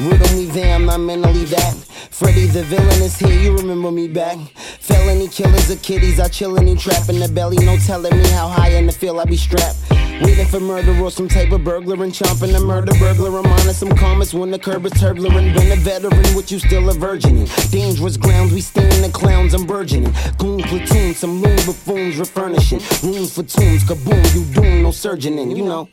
Riddle 0.01 0.35
me 0.35 0.47
there, 0.47 0.75
I'm 0.75 0.85
not 0.85 0.99
mentally 0.99 1.45
that. 1.45 1.75
Freddy 2.09 2.47
the 2.47 2.63
villain 2.63 3.01
is 3.01 3.17
here, 3.17 3.39
you 3.39 3.55
remember 3.55 3.89
me 3.89 4.09
back. 4.09 4.37
Felony 4.81 5.29
killers 5.29 5.71
or 5.71 5.77
kitties, 5.77 6.19
I 6.19 6.27
chillin' 6.27 6.69
and 6.69 6.79
trap 6.79 7.07
in 7.07 7.19
the 7.19 7.29
belly. 7.29 7.57
No 7.65 7.77
telling 7.77 8.17
me 8.17 8.27
how 8.31 8.49
high 8.49 8.71
in 8.71 8.85
the 8.85 8.91
field 8.91 9.19
I 9.19 9.25
be 9.25 9.37
strapped. 9.37 9.77
Waiting 10.21 10.45
for 10.45 10.59
murder 10.59 10.95
or 11.01 11.09
some 11.09 11.27
type 11.27 11.51
of 11.51 11.63
burglar 11.63 12.03
and 12.03 12.13
chomping 12.13 12.55
a 12.55 12.59
murder 12.59 12.93
burglar. 12.99 13.39
I'm 13.39 13.45
on 13.47 13.73
some 13.73 13.95
comments 13.95 14.33
when 14.33 14.51
the 14.51 14.59
curb 14.59 14.85
is 14.85 14.91
turbulent. 14.93 15.55
Been 15.55 15.71
a 15.71 15.75
veteran, 15.75 16.35
with 16.35 16.51
you 16.51 16.59
still 16.59 16.89
a 16.89 16.93
virgin. 16.93 17.37
in. 17.39 17.47
Dangerous 17.71 18.17
grounds, 18.17 18.53
we 18.53 18.61
staying 18.61 19.01
the 19.01 19.09
clowns, 19.09 19.53
I'm 19.53 19.65
burgeoning. 19.65 20.13
Goon 20.37 20.61
platoon, 20.61 21.15
some 21.15 21.41
loon 21.41 21.55
buffoons 21.65 22.17
refurnishing. 22.17 22.79
Rooms 23.01 23.33
for 23.33 23.43
tombs, 23.43 23.83
kaboom, 23.83 24.35
you 24.35 24.53
doom, 24.53 24.83
no 24.83 24.91
surgeon 24.91 25.39
in, 25.39 25.51
you 25.51 25.65
know. 25.65 25.89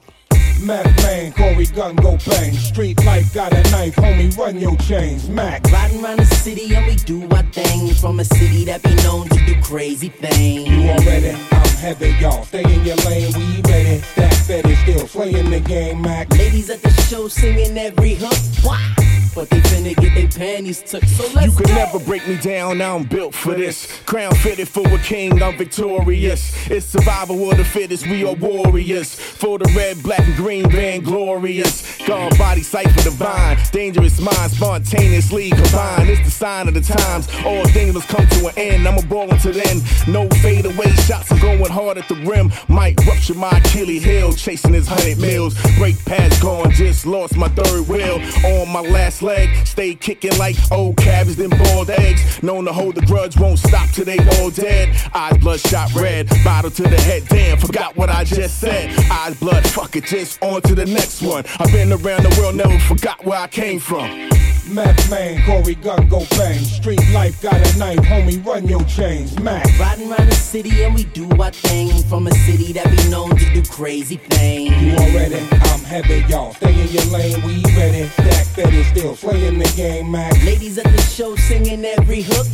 Mac 0.60 0.84
man, 0.98 1.32
Corey 1.32 1.66
gun 1.66 1.96
go 1.96 2.16
bang. 2.26 2.52
Street 2.52 3.04
life 3.04 3.32
got 3.32 3.52
a 3.52 3.62
knife, 3.70 3.96
homie, 3.96 4.36
run 4.36 4.58
your 4.58 4.76
chains. 4.76 5.28
Mac. 5.28 5.64
Riding 5.70 6.04
around 6.04 6.18
the 6.18 6.26
city 6.26 6.74
and 6.74 6.86
we 6.86 6.96
do 6.96 7.28
our 7.30 7.42
thing. 7.44 7.94
From 7.94 8.20
a 8.20 8.24
city 8.24 8.64
that 8.64 8.82
be 8.82 8.94
known 8.96 9.28
to 9.28 9.46
do 9.46 9.60
crazy 9.62 10.08
things. 10.08 10.68
You 10.68 10.90
already, 10.90 11.30
I'm 11.30 11.68
heavy, 11.76 12.10
y'all. 12.20 12.44
Stay 12.44 12.62
in 12.62 12.84
your 12.84 12.96
lane, 12.96 13.32
we 13.36 13.62
ready. 13.70 14.02
That 14.16 14.34
fetish 14.46 14.82
still 14.82 15.06
playing 15.06 15.50
the 15.50 15.60
game, 15.60 16.02
Mac. 16.02 16.30
Ladies 16.32 16.70
at 16.70 16.82
the 16.82 16.90
show 17.02 17.28
singing 17.28 17.78
every 17.78 18.14
hook. 18.14 18.38
Wah! 18.64 19.17
But 19.34 19.50
they 19.50 19.60
finna 19.60 19.94
get 19.94 20.14
their 20.14 20.28
panties 20.28 20.82
took, 20.82 21.04
so 21.04 21.24
let's 21.32 21.46
You 21.46 21.52
could 21.52 21.68
go. 21.68 21.74
never 21.74 21.98
break 22.00 22.26
me 22.26 22.36
down, 22.38 22.80
I'm 22.80 23.04
built 23.04 23.34
for 23.34 23.54
this. 23.54 24.00
Crown 24.04 24.34
fitted 24.34 24.68
for 24.68 24.86
a 24.88 24.98
king, 24.98 25.40
I'm 25.42 25.56
victorious. 25.56 26.52
It's 26.68 26.86
survival 26.86 27.50
of 27.50 27.56
the 27.56 27.64
fittest, 27.64 28.06
we 28.08 28.24
are 28.24 28.34
warriors. 28.34 29.14
For 29.14 29.58
the 29.58 29.72
red, 29.76 30.02
black, 30.02 30.20
and 30.20 30.34
green, 30.34 30.68
band 30.68 31.04
glorious. 31.04 31.97
God 32.08 32.38
body 32.38 32.62
cipher 32.62 33.02
divine, 33.02 33.58
dangerous 33.70 34.18
mind, 34.18 34.50
spontaneously 34.50 35.50
combined. 35.50 36.08
It's 36.08 36.24
the 36.24 36.30
sign 36.30 36.66
of 36.66 36.72
the 36.72 36.80
times. 36.80 37.28
All 37.44 37.62
things 37.68 37.92
must 37.92 38.08
come 38.08 38.26
to 38.26 38.46
an 38.46 38.54
end. 38.56 38.88
I'm 38.88 38.96
a 38.96 39.02
ball 39.02 39.30
until 39.30 39.52
then. 39.52 39.82
No 40.06 40.26
fade 40.40 40.64
away 40.64 40.90
shots, 41.04 41.30
I'm 41.30 41.38
going 41.38 41.70
hard 41.70 41.98
at 41.98 42.08
the 42.08 42.14
rim. 42.14 42.50
Might 42.66 42.98
rupture 43.06 43.34
my 43.34 43.50
Achilles 43.58 44.02
heel, 44.02 44.32
chasing 44.32 44.72
his 44.72 44.88
hundred 44.88 45.18
mils. 45.18 45.54
Brake 45.76 46.02
pads 46.06 46.40
gone, 46.40 46.70
just 46.70 47.04
lost 47.04 47.36
my 47.36 47.48
third 47.48 47.86
wheel. 47.86 48.22
On 48.56 48.72
my 48.72 48.80
last 48.80 49.20
leg, 49.20 49.50
stay 49.66 49.94
kicking 49.94 50.34
like 50.38 50.56
old 50.72 50.96
cabbage, 50.96 51.36
then 51.36 51.50
boiled 51.50 51.90
eggs. 51.90 52.42
Known 52.42 52.64
to 52.64 52.72
hold 52.72 52.94
the 52.94 53.02
grudge, 53.02 53.36
won't 53.36 53.58
stop 53.58 53.86
till 53.90 54.06
they 54.06 54.18
all 54.38 54.48
dead. 54.48 54.96
Eyes 55.12 55.36
bloodshot 55.36 55.92
red, 55.94 56.26
bottle 56.42 56.70
to 56.70 56.82
the 56.84 57.00
head, 57.02 57.24
damn, 57.28 57.58
forgot 57.58 57.98
what 57.98 58.08
I 58.08 58.24
just 58.24 58.60
said. 58.60 58.98
Eyes 59.10 59.38
blood, 59.38 59.66
fuck 59.68 59.94
it, 59.94 60.04
just 60.04 60.42
on 60.42 60.62
to 60.62 60.74
the 60.74 60.86
next 60.86 61.20
one. 61.20 61.44
I've 61.58 61.70
been 61.70 61.97
around 62.04 62.22
the 62.22 62.40
world, 62.40 62.54
never 62.54 62.78
forgot 62.80 63.24
where 63.24 63.38
I 63.38 63.46
came 63.46 63.80
from. 63.80 64.28
Mac 64.70 64.96
man, 65.08 65.42
Corey 65.46 65.74
gun 65.74 66.08
go 66.08 66.24
bang. 66.30 66.58
Street 66.58 67.00
life 67.12 67.40
got 67.40 67.54
a 67.54 67.78
knife, 67.78 68.00
homie, 68.00 68.44
run 68.44 68.68
your 68.68 68.82
chains. 68.84 69.38
Mac. 69.40 69.66
Riding 69.78 70.10
around 70.10 70.28
the 70.28 70.34
city 70.34 70.84
and 70.84 70.94
we 70.94 71.04
do 71.04 71.28
our 71.40 71.50
thing. 71.50 72.02
From 72.04 72.26
a 72.26 72.32
city 72.32 72.72
that 72.74 72.90
be 72.90 73.08
known 73.08 73.30
to 73.30 73.52
do 73.54 73.62
crazy 73.70 74.16
things. 74.16 74.74
You 74.82 74.92
already, 74.92 75.36
I'm 75.50 75.80
heavy, 75.80 76.24
y'all. 76.28 76.52
Stay 76.54 76.78
in 76.78 76.88
your 76.88 77.04
lane, 77.06 77.42
we 77.44 77.62
ready. 77.76 78.10
That 78.18 78.46
fetish 78.54 78.90
still 78.90 79.16
playing 79.16 79.58
the 79.58 79.72
game, 79.76 80.10
Mac. 80.10 80.32
Ladies 80.44 80.78
at 80.78 80.84
the 80.84 81.02
show 81.02 81.34
singing 81.36 81.84
every 81.84 82.22
hook. 82.22 82.46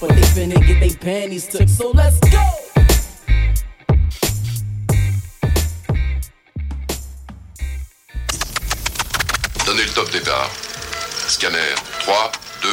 But 0.00 0.10
they 0.10 0.22
finna 0.22 0.64
get 0.66 0.80
their 0.80 0.96
panties 0.98 1.46
took, 1.46 1.68
so 1.68 1.90
let's 1.90 2.20
go. 2.20 2.65
Donnez 9.66 9.82
le 9.82 9.90
top 9.90 10.08
départ. 10.12 10.48
Scanner 11.26 11.58
3, 11.98 12.32
2, 12.62 12.68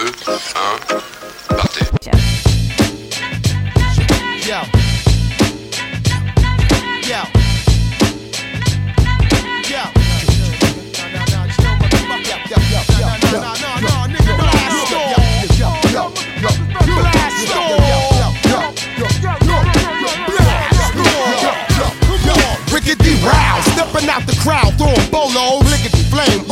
1, 1.50 1.56
partez. 1.56 1.86
Yo. 4.46 4.54
Yo. 7.10 7.44
Out 24.10 24.28
the 24.28 24.36
crowd, 24.36 24.78
throwing 24.78 24.94
lickety 25.72 26.04
flame, 26.12 26.43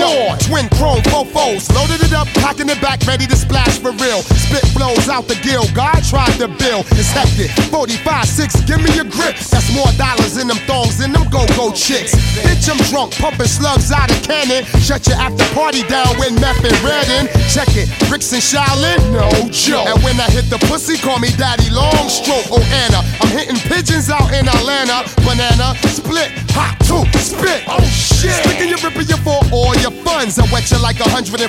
Twin 0.44 0.68
chrome 0.76 1.00
fofos, 1.08 1.72
loaded 1.72 2.04
it 2.04 2.12
up, 2.12 2.28
packing 2.44 2.68
it 2.68 2.82
back, 2.82 3.00
ready 3.08 3.26
to 3.28 3.36
splash 3.36 3.80
for 3.80 3.92
real. 4.04 4.20
Spit 4.44 4.68
blows 4.76 5.08
out 5.08 5.28
the 5.28 5.40
gill, 5.40 5.64
God 5.74 6.04
tried 6.04 6.36
to 6.44 6.48
bill. 6.60 6.84
It's 7.00 7.12
hectic, 7.16 7.52
45, 7.72 8.26
6, 8.26 8.62
give 8.68 8.84
me 8.84 8.92
a 9.00 9.08
grip. 9.08 9.40
That's 9.40 9.72
more 9.72 9.88
dollars 9.96 10.36
in 10.36 10.48
them 10.48 10.60
thongs 10.68 10.98
than 10.98 11.14
them 11.14 11.30
go-go 11.32 11.72
chicks. 11.72 12.12
Bitch, 12.44 12.68
I'm 12.68 12.76
drunk, 12.92 13.16
pumping 13.16 13.48
slugs 13.48 13.92
out 13.92 14.12
of 14.12 14.20
cannon. 14.24 14.66
Shut 14.84 15.08
your 15.08 15.16
after 15.16 15.48
party 15.56 15.84
down 15.88 16.12
with 16.20 16.36
meth 16.42 16.60
and 16.60 16.76
Redden. 16.84 17.32
Check 17.48 17.72
it, 17.80 17.88
bricks 18.10 18.34
and 18.36 18.44
Shaolin, 18.44 19.00
no 19.16 19.32
joke. 19.48 19.88
And 19.88 20.04
when 20.04 20.20
I 20.20 20.28
hit 20.28 20.50
the 20.50 20.60
pussy, 20.68 20.98
call 20.98 21.20
me 21.20 21.32
Daddy 21.40 21.70
Long 21.72 22.12
Stroke. 22.12 22.52
Oh 22.52 22.64
Anna, 22.84 23.00
I'm 23.24 23.32
hitting 23.32 23.60
pigeons 23.72 24.10
out 24.10 24.28
in 24.36 24.44
Atlanta. 24.48 25.08
Banana, 25.24 25.80
split, 25.88 26.36
hot 26.52 26.76
two, 26.84 27.08
spit. 27.20 27.64
Oh 27.68 27.80
shit. 27.88 28.36
Sticking 28.44 28.70
your 28.70 28.80
ripper 28.84 29.08
your 29.08 29.18
for 29.24 29.40
all 29.52 29.76
your 29.80 29.92
funds. 30.04 30.40
I 30.40 30.46
wet 30.52 30.70
you 30.72 30.80
like 30.82 31.00
141 31.00 31.46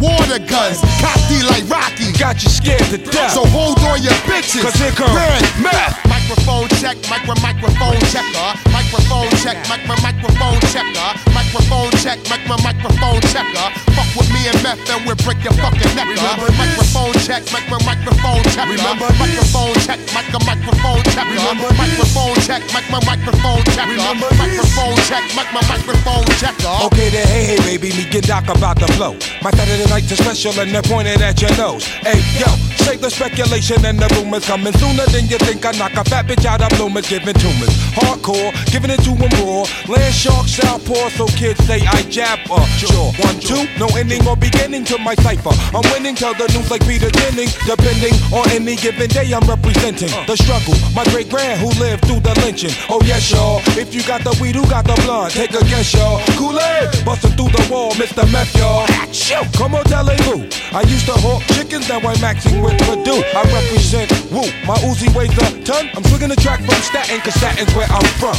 water 0.00 0.38
guns. 0.44 0.80
Cocky 1.00 1.40
like 1.48 1.64
Rocky. 1.68 2.12
Got 2.18 2.42
you 2.42 2.50
scared 2.50 2.84
to 2.92 2.98
death. 2.98 3.32
So 3.32 3.44
hold 3.44 3.78
on 3.80 4.02
your 4.02 4.16
bitches. 4.28 4.62
Cause 4.62 4.74
here 4.74 4.92
come 4.92 5.14
Red 5.14 5.42
meth. 5.62 6.03
Microphone 6.24 6.68
check, 6.80 6.96
micro 7.10 7.34
microphone 7.44 8.00
checker. 8.08 8.48
Microphone 8.72 9.28
check, 9.44 9.60
micro 9.68 9.92
microphone 10.00 10.56
checker. 10.72 11.08
Microphone 11.36 11.92
check, 12.00 12.18
micro 12.32 12.56
microphone 12.64 13.20
checker. 13.28 13.66
Fuck 13.92 14.08
with 14.16 14.32
me 14.32 14.48
and 14.48 14.56
meth 14.64 14.80
and 14.88 15.04
we'll 15.04 15.20
break 15.20 15.44
your 15.44 15.52
fucking 15.60 15.92
neck. 15.92 16.08
Remember 16.08 16.48
Microphone 16.56 17.12
check, 17.20 17.44
micro 17.52 17.76
microphone 17.84 18.40
checker. 18.56 18.72
Remember? 18.72 19.04
Microphone 19.20 19.76
check, 19.84 20.00
micro 20.16 20.40
microphone 20.48 21.04
checker. 21.12 21.28
Remember? 21.28 21.68
Microphone 21.76 22.36
check, 22.40 22.62
micro 22.72 22.98
microphone 23.04 23.64
checker. 23.76 23.92
Remember? 23.92 24.28
Microphone 24.40 24.96
check, 25.04 25.24
micro 25.36 25.60
microphone 25.68 26.24
checker. 26.40 26.72
Okay 26.88 27.12
then, 27.12 27.28
hey, 27.28 27.52
hey, 27.52 27.60
baby, 27.68 27.92
me 28.00 28.08
get 28.08 28.24
doc 28.24 28.48
about 28.48 28.80
the 28.80 28.88
flow. 28.96 29.12
My 29.44 29.52
Saturday 29.52 29.84
nights 29.92 30.08
are 30.08 30.16
special 30.16 30.56
and 30.56 30.72
they're 30.72 30.88
pointed 30.88 31.20
at 31.20 31.36
your 31.44 31.52
nose. 31.60 31.84
Hey, 32.00 32.24
yo, 32.40 32.48
save 32.80 33.04
the 33.04 33.12
speculation 33.12 33.84
and 33.84 34.00
the 34.00 34.08
rumors 34.16 34.48
coming 34.48 34.72
sooner 34.80 35.04
than 35.12 35.28
you 35.28 35.36
think. 35.44 35.60
I 35.68 35.72
knock 35.76 35.92
a 36.00 36.04
fat 36.14 36.26
bitch 36.30 36.46
out 36.46 36.62
of 36.62 36.70
bloomers, 36.78 37.08
giving 37.08 37.34
tumors. 37.34 37.74
Hardcore, 37.98 38.54
giving 38.70 38.90
it 38.90 39.02
to 39.02 39.12
them 39.18 39.32
raw. 39.42 39.66
Land 39.90 40.14
shark, 40.14 40.46
southpaw, 40.46 41.08
so 41.18 41.26
kids 41.34 41.58
say 41.66 41.80
I 41.82 42.02
jab 42.02 42.38
uh, 42.50 42.64
Sure, 42.78 43.10
one, 43.26 43.38
two, 43.40 43.66
no 43.78 43.86
ending 43.98 44.22
or 44.26 44.36
beginning 44.36 44.84
to 44.84 44.98
my 44.98 45.14
cipher. 45.26 45.54
I'm 45.74 45.82
winning, 45.90 46.14
tell 46.14 46.34
the 46.34 46.46
news 46.54 46.70
like 46.70 46.86
Peter 46.86 47.10
Jennings. 47.10 47.54
Depending 47.66 48.14
on 48.30 48.46
any 48.50 48.76
given 48.76 49.10
day, 49.10 49.26
I'm 49.34 49.46
representing 49.48 50.12
the 50.30 50.36
struggle. 50.36 50.78
My 50.94 51.04
great 51.10 51.28
grand 51.28 51.58
who 51.60 51.70
lived 51.82 52.06
through 52.06 52.20
the 52.20 52.34
lynching. 52.42 52.74
Oh, 52.88 53.00
yes, 53.04 53.30
y'all. 53.32 53.60
If 53.74 53.94
you 53.94 54.02
got 54.04 54.22
the 54.22 54.36
weed, 54.40 54.54
who 54.54 54.64
got 54.70 54.84
the 54.86 54.94
blunt? 55.02 55.32
Take 55.32 55.54
a 55.54 55.64
guess, 55.66 55.92
y'all. 55.94 56.22
Kool-Aid, 56.38 57.04
busting 57.04 57.34
through 57.34 57.50
the 57.50 57.66
wall, 57.70 57.90
Mr. 57.98 58.22
Meth, 58.30 58.54
y'all. 58.54 58.86
Come 59.58 59.74
on, 59.74 59.84
tell 59.84 60.06
who. 60.06 60.46
I 60.70 60.82
used 60.86 61.06
to 61.06 61.16
hawk 61.18 61.42
chickens, 61.54 61.88
now 61.88 61.98
I'm 61.98 62.16
maxing 62.22 62.62
with 62.62 62.78
Perdue. 62.86 63.22
I 63.34 63.42
represent 63.50 64.10
Woo. 64.30 64.46
My 64.66 64.76
Uzi 64.86 65.08
weighs 65.14 65.36
a 65.38 65.62
ton. 65.64 65.90
I'm 65.94 66.03
swinging 66.08 66.28
the 66.28 66.36
track 66.36 66.60
from 66.60 66.74
Staten, 66.82 67.20
cause 67.20 67.34
Staten's 67.34 67.74
where 67.74 67.86
I'm 67.90 68.04
from. 68.20 68.36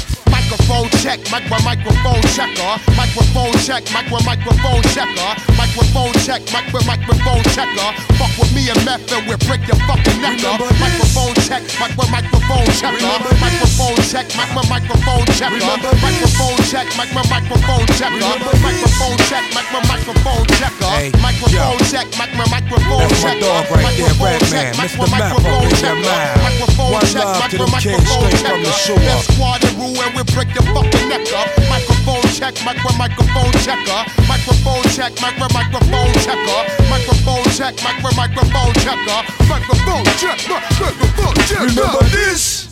Microphone 1.16 1.32
check, 1.32 1.32
micro 1.32 1.58
microphone 1.64 2.22
checker. 2.36 2.72
Microphone 3.00 3.54
check, 3.64 3.84
micro 3.94 4.20
microphone 4.28 4.82
checker. 4.92 5.32
Microphone 5.56 6.12
check, 6.28 6.42
micro 6.52 6.80
microphone 6.84 7.44
checker. 7.56 7.90
Fuck 8.20 8.36
with 8.36 8.52
me 8.52 8.68
and 8.68 8.80
meth 8.84 9.08
and 9.16 9.24
we'll 9.28 9.40
break 9.48 9.64
your 9.68 9.80
fucking 9.88 10.20
neck 10.20 10.44
up. 10.44 10.60
Microphone 10.76 11.34
check, 11.48 11.64
micro 11.80 12.04
microphone 12.12 12.68
checker. 12.76 13.16
Microphone 13.40 13.96
check, 14.12 14.28
micro 14.36 14.62
microphone 14.68 15.26
checker. 15.40 15.76
Microphone 16.04 16.60
check, 16.68 16.88
micro 17.00 17.24
microphone 17.32 17.86
checker. 17.96 18.36
Microphone 18.60 19.18
check, 19.32 19.44
micro 19.56 19.80
microphone 19.88 20.46
checker. 20.60 20.92
Microphone 21.24 21.80
check, 21.88 22.08
micro 22.20 22.44
microphone 22.52 23.00
That's 23.08 23.22
check. 23.24 23.40
dog 23.40 23.72
right 23.72 23.88
there, 23.96 24.12
Microphone 24.20 24.40
check. 24.52 24.76
Micro- 24.76 25.08
microphone 25.08 25.64
in 25.64 25.70
your 25.70 25.80
check. 25.80 25.96
mind. 25.96 26.44
Microphone 26.44 26.92
One 26.92 27.06
check. 27.08 27.24
love 27.24 27.36
to 27.36 27.58
Micro- 27.58 27.66
them 27.66 27.80
kids 27.80 28.04
microphone 28.04 28.20
straight 28.20 28.42
check. 28.44 28.52
from 28.52 28.64
the. 28.64 29.06
Left 29.06 29.34
squad 29.34 29.64
and 29.64 29.76
rule 29.80 29.98
and 30.04 30.12
we 30.16 30.24
break 30.34 30.50
your 30.56 30.66
fucking 30.76 31.05
neck 31.08 31.28
up. 31.34 31.50
Microphone 31.70 32.24
check. 32.34 32.56
Micro 32.66 32.92
microphone 32.98 33.52
checker. 33.64 34.02
Microphone 34.28 34.84
check. 34.96 35.14
Micro 35.22 35.48
microphone 35.54 36.14
checker. 36.26 36.62
Microphone 36.90 37.46
check. 37.54 37.76
Micro 37.84 38.12
microphone 38.16 38.74
checker. 38.84 39.20
Microphone 39.50 40.06
check. 40.18 40.40
Microphone 40.50 41.36
checker. 41.46 41.66
Remember 41.66 42.04
this? 42.10 42.66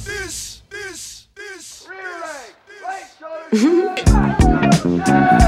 All 4.86 4.98
the 4.98 5.43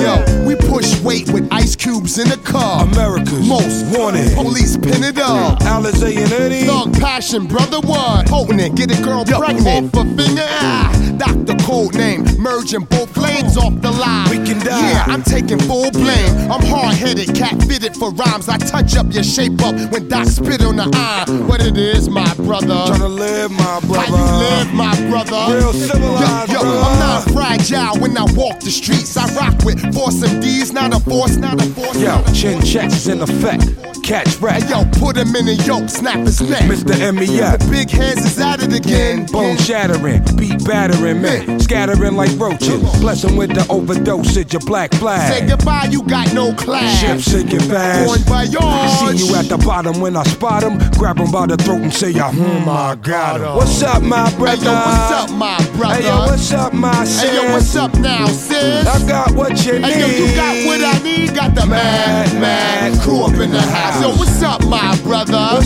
yo, 0.00 0.14
yo, 0.16 0.24
yo. 0.26 0.46
We 0.46 0.54
push 0.56 1.00
weight 1.00 1.30
with 1.30 1.48
ice 1.50 1.76
cubes 1.76 2.18
in 2.18 2.28
the 2.28 2.36
car. 2.38 2.84
America's 2.84 3.46
most 3.46 3.96
wanted. 3.96 4.34
Police 4.34 4.76
pin 4.76 5.04
it 5.04 5.18
up. 5.18 5.60
Alizé 5.60 6.16
and 6.16 6.32
Eddie. 6.32 6.66
Thug 6.66 6.92
passion, 7.00 7.46
brother, 7.46 7.80
what? 7.80 8.28
Holding 8.28 8.60
it, 8.60 8.74
get 8.74 8.96
a 8.96 9.02
girl 9.02 9.24
pregnant. 9.24 9.94
Off 9.94 10.06
a 10.06 10.16
finger, 10.16 10.46
ah. 10.46 11.09
Doctor 11.20 11.54
code 11.66 11.94
name, 11.96 12.24
merging 12.38 12.84
both 12.84 13.14
lanes 13.14 13.58
off 13.58 13.78
the 13.82 13.90
line. 13.90 14.30
We 14.30 14.36
can 14.36 14.58
die. 14.64 14.90
Yeah, 14.90 15.04
I'm 15.06 15.22
taking 15.22 15.58
full 15.58 15.90
blame. 15.90 16.50
I'm 16.50 16.64
hard 16.64 16.94
headed, 16.94 17.36
cat 17.36 17.62
fitted 17.64 17.94
for 17.94 18.10
rhymes. 18.10 18.48
I 18.48 18.56
touch 18.56 18.96
up 18.96 19.12
your 19.12 19.22
shape 19.22 19.60
up 19.60 19.74
when 19.92 20.08
Doc 20.08 20.28
spit 20.28 20.64
on 20.64 20.76
the 20.76 20.90
eye. 20.94 21.26
What 21.46 21.60
it 21.60 21.76
is, 21.76 22.08
my 22.08 22.32
brother. 22.36 22.72
Tryna 22.72 23.14
live, 23.14 23.50
my 23.50 23.80
brother. 23.80 24.16
How 24.16 24.16
you 24.16 24.38
live, 24.48 24.72
my 24.72 24.96
brother? 25.10 25.58
Real 25.58 25.74
civilized, 25.74 26.52
yo, 26.52 26.54
yo, 26.54 26.62
brother. 26.62 26.86
I'm 26.86 26.98
not 26.98 27.30
fragile 27.34 28.00
when 28.00 28.16
I 28.16 28.24
walk 28.32 28.60
the 28.60 28.70
streets. 28.70 29.14
I 29.18 29.26
rock 29.34 29.62
with 29.62 29.78
force 29.92 30.22
MDs, 30.22 30.72
not 30.72 30.94
a 30.94 31.00
force, 31.00 31.36
not 31.36 31.60
a 31.60 31.66
force. 31.74 32.00
Yo, 32.00 32.22
a 32.24 32.32
chin 32.32 32.62
checks 32.62 32.94
is 32.94 33.08
in 33.08 33.20
effect. 33.20 33.68
Catch 34.02 34.38
rat. 34.38 34.68
Yo, 34.70 34.84
put 34.98 35.18
him 35.18 35.36
in 35.36 35.46
a 35.48 35.52
yoke, 35.68 35.88
snap 35.90 36.18
his 36.20 36.40
neck. 36.40 36.62
Mr. 36.62 36.94
MEF. 37.12 37.58
The 37.58 37.70
big 37.70 37.90
heads 37.90 38.24
is 38.24 38.40
at 38.40 38.62
it 38.62 38.72
again. 38.72 39.26
Bone 39.26 39.58
shattering, 39.58 40.24
beat 40.36 40.64
battering 40.64 41.09
men, 41.14 41.60
scattering 41.60 42.16
like 42.16 42.30
roaches. 42.38 42.80
Bless 43.00 43.24
'em 43.24 43.36
with 43.36 43.50
the 43.54 43.62
overdosage 43.62 44.46
of 44.46 44.52
your 44.52 44.60
black 44.60 44.94
flag. 44.94 45.32
Say 45.32 45.46
goodbye, 45.46 45.88
you 45.90 46.02
got 46.02 46.32
no 46.34 46.52
class. 46.54 47.00
Ship 47.00 47.20
sinking 47.20 47.60
fast. 47.60 48.06
Going 48.06 48.22
by 48.24 48.44
yours. 48.44 49.18
See 49.18 49.26
you 49.28 49.34
at 49.36 49.48
the 49.48 49.58
bottom 49.58 50.00
when 50.00 50.16
I 50.16 50.22
spot 50.24 50.64
'em. 50.64 50.78
Grab 50.98 51.18
'em 51.20 51.30
by 51.30 51.46
the 51.46 51.56
throat 51.56 51.80
and 51.82 51.92
say, 51.92 52.12
oh 52.18 52.30
hmm, 52.30 52.64
my 52.64 52.96
God. 53.02 53.40
Uh, 53.40 53.54
what's 53.54 53.82
up, 53.82 54.02
my 54.02 54.30
brother? 54.34 54.56
Hey, 54.56 54.64
yo, 54.64 54.72
what's 54.72 55.12
up, 55.12 55.30
my 55.30 55.58
brother? 55.76 55.94
Hey, 55.94 56.04
yo, 56.06 56.16
what's 56.26 56.52
up, 56.52 56.72
my 56.72 57.04
sis? 57.04 57.20
Hey, 57.22 57.34
yo, 57.36 57.52
what's 57.52 57.76
up 57.76 57.94
now, 57.94 58.26
sis? 58.26 58.86
I 58.86 59.08
got 59.08 59.32
what 59.32 59.64
you 59.64 59.78
need. 59.78 59.84
Hey, 59.84 60.00
yo, 60.00 60.06
you 60.06 60.34
got 60.36 60.54
what 60.66 60.80
I 60.84 61.02
need. 61.02 61.34
Got 61.34 61.54
the 61.54 61.66
mad, 61.66 62.40
mad 62.40 62.59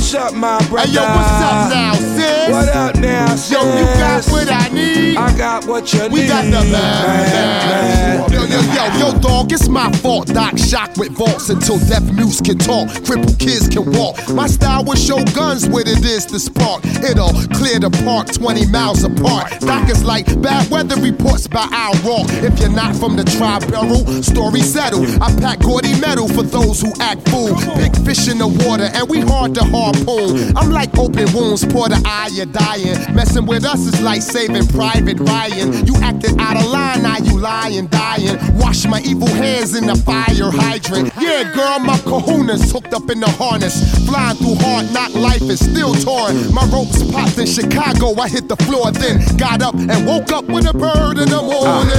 What's 0.05 0.17
up, 0.17 0.35
my 0.35 0.59
brother? 0.69 0.87
Hey, 0.87 0.95
yo, 0.97 1.01
what's 1.01 1.41
up 1.41 1.71
now, 1.71 1.95
sis? 1.95 2.51
What 2.51 2.69
up 2.69 2.97
now, 2.97 3.35
sis? 3.37 3.51
Yo, 3.51 3.61
you 3.65 3.85
got 3.97 4.27
what 4.27 4.53
I 4.53 4.69
need. 4.69 5.17
I 5.17 5.39
got 5.39 5.67
what 5.67 5.95
you 5.95 6.03
need. 6.03 6.13
We 6.13 6.27
got 6.27 6.45
the 6.45 6.61
mad. 6.71 8.31
Yo, 8.31 8.45
yo, 8.45 8.61
yo, 8.61 9.13
yo, 9.13 9.19
dog, 9.19 9.51
it's 9.51 9.67
my 9.67 9.91
fault. 9.93 10.27
Doc 10.27 10.59
shock 10.59 10.95
with 10.99 11.13
vaults 11.13 11.49
until 11.49 11.79
deaf 11.79 12.03
mutes 12.13 12.43
can 12.43 12.59
talk. 12.59 12.91
Crippled 13.07 13.39
kids 13.39 13.67
can 13.67 13.91
walk. 13.93 14.19
My 14.29 14.47
style 14.47 14.85
will 14.85 14.95
show 14.95 15.25
guns 15.33 15.67
what 15.67 15.89
it 15.89 16.05
is 16.05 16.27
to 16.27 16.39
spark. 16.39 16.85
It'll 16.85 17.33
clear 17.57 17.81
the 17.81 17.89
park 18.05 18.31
20 18.31 18.67
miles 18.67 19.05
apart. 19.05 19.59
Doc 19.61 19.89
is 19.89 20.05
like 20.05 20.27
bad 20.43 20.71
weather 20.71 21.01
reports 21.01 21.47
by 21.47 21.67
Al 21.73 21.95
Rock. 22.05 22.29
If 22.45 22.61
you're 22.61 22.69
not 22.69 22.95
from 22.95 23.17
the 23.17 23.25
tribe 23.25 23.67
barrel, 23.71 24.05
story 24.23 24.61
settled. 24.61 25.09
I 25.23 25.35
pack 25.41 25.61
gaudy 25.61 25.99
metal 25.99 26.29
for 26.29 26.43
those 26.43 26.83
who 26.83 26.93
act 27.01 27.27
fool. 27.31 27.57
Big 27.77 27.97
fish 28.05 28.29
in 28.29 28.37
the 28.37 28.49
water, 28.69 28.91
and 28.93 29.09
we 29.09 29.21
hard 29.21 29.55
to 29.55 29.65
harpoon. 29.95 30.57
I'm 30.57 30.71
like 30.71 30.97
open 30.99 31.33
wounds, 31.33 31.65
pour 31.65 31.89
the 31.89 32.01
eye, 32.05 32.31
you're 32.33 32.47
dying. 32.47 33.15
Messing 33.15 33.47
with 33.47 33.65
us 33.65 33.81
is 33.81 34.01
like 34.01 34.23
saving 34.23 34.67
Private 34.69 35.21
Ryan. 35.21 35.87
You 35.87 35.95
acted 35.97 36.39
out 36.41 36.57
of 36.57 36.67
line, 36.67 37.03
now 37.03 37.19
you 37.19 37.39
lying, 37.39 37.87
dying. 37.89 38.39
Wash 38.57 38.87
my 38.87 39.01
evil 39.01 39.29
hands 39.29 39.75
in 39.75 39.87
the 39.87 39.97
fire 39.97 40.51
hydrant. 40.51 41.13
Yeah, 41.21 41.53
girl, 41.55 41.79
my 41.79 41.97
kahunas 41.99 42.73
hooked 42.73 42.95
up 42.95 43.11
in 43.11 43.21
the 43.21 43.31
harness. 43.31 44.07
Flying 44.07 44.37
through 44.37 44.57
hard 44.57 44.93
knock 44.93 45.15
life 45.15 45.43
is 45.43 45.61
still 45.61 45.95
torn. 45.95 46.53
My 46.53 46.65
ropes 46.67 47.03
popped 47.11 47.39
in 47.39 47.47
Chicago, 47.47 48.21
I 48.21 48.29
hit 48.29 48.49
the 48.49 48.57
floor, 48.57 48.91
then 48.91 49.21
got 49.37 49.63
up 49.63 49.75
and 49.75 50.07
woke 50.07 50.33
up 50.33 50.45
with 50.47 50.67
a 50.67 50.75
bird 50.75 51.19
in 51.19 51.29
the 51.29 51.43
morning. 51.43 51.91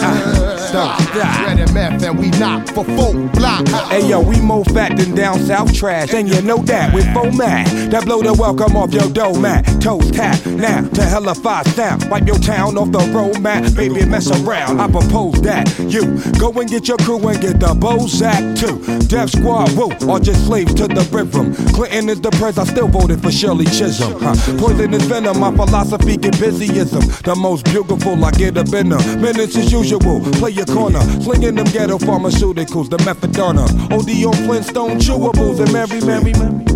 Stop, 0.00 0.16
stop. 0.16 0.29
Red 0.72 1.58
and 1.58 1.74
meth, 1.74 2.02
and 2.04 2.16
we 2.16 2.30
knock 2.30 2.68
for 2.68 2.84
folk 2.84 3.32
block. 3.32 3.66
Hey 3.90 4.08
yo, 4.08 4.20
we 4.20 4.40
more 4.40 4.64
fat 4.66 4.96
than 4.96 5.16
down 5.16 5.40
south 5.40 5.74
trash, 5.74 6.14
and 6.14 6.28
you 6.28 6.40
know 6.42 6.58
that 6.58 6.94
with 6.94 7.06
man 7.36 7.90
that 7.90 8.04
blow 8.04 8.22
the 8.22 8.32
welcome 8.32 8.76
off 8.76 8.94
your 8.94 9.10
dough 9.10 9.34
mat. 9.34 9.64
Toes 9.80 10.10
tap 10.12 10.44
now 10.46 10.86
to 10.88 11.02
hella 11.02 11.34
five 11.34 11.66
sound. 11.68 12.08
Wipe 12.08 12.26
your 12.26 12.38
town 12.38 12.78
off 12.78 12.92
the 12.92 13.00
road 13.12 13.40
map, 13.40 13.74
baby 13.74 14.04
mess 14.04 14.30
around. 14.30 14.80
I 14.80 14.88
propose 14.88 15.40
that 15.42 15.66
you 15.78 16.02
go 16.38 16.52
and 16.52 16.70
get 16.70 16.86
your 16.86 16.98
crew 16.98 17.26
and 17.26 17.40
get 17.40 17.58
the 17.58 17.74
Bozak 17.74 18.58
too. 18.60 18.78
Def 19.08 19.30
Squad 19.30 19.72
woo, 19.76 19.90
or 20.08 20.20
just 20.20 20.46
slaves 20.46 20.72
to 20.74 20.86
the 20.86 21.02
rhythm. 21.10 21.52
Clinton 21.74 22.08
is 22.08 22.20
the 22.20 22.30
pres, 22.30 22.58
I 22.58 22.64
still 22.64 22.86
voted 22.86 23.20
for 23.20 23.32
Shirley 23.32 23.66
Chisholm. 23.66 24.20
Huh. 24.20 24.34
is 24.34 25.02
venom, 25.06 25.40
my 25.40 25.50
philosophy 25.50 26.16
get 26.16 26.34
busyism. 26.34 27.22
The 27.22 27.34
most 27.34 27.64
beautiful, 27.64 28.24
I 28.24 28.30
get 28.30 28.56
in 28.56 28.88
them. 28.90 29.20
Minutes 29.20 29.56
as 29.56 29.72
usual, 29.72 30.20
play 30.38 30.59
your 30.60 30.76
corner. 30.76 31.00
Slinging 31.22 31.54
them 31.54 31.66
ghetto 31.66 31.98
pharmaceuticals, 31.98 32.90
the 32.90 32.98
methadona. 32.98 33.64
OD 33.90 34.24
on 34.26 34.34
Flintstone 34.46 34.98
chewables 34.98 35.60
and 35.60 35.72
Mary, 35.72 36.00
Mary, 36.04 36.32
Mary. 36.34 36.70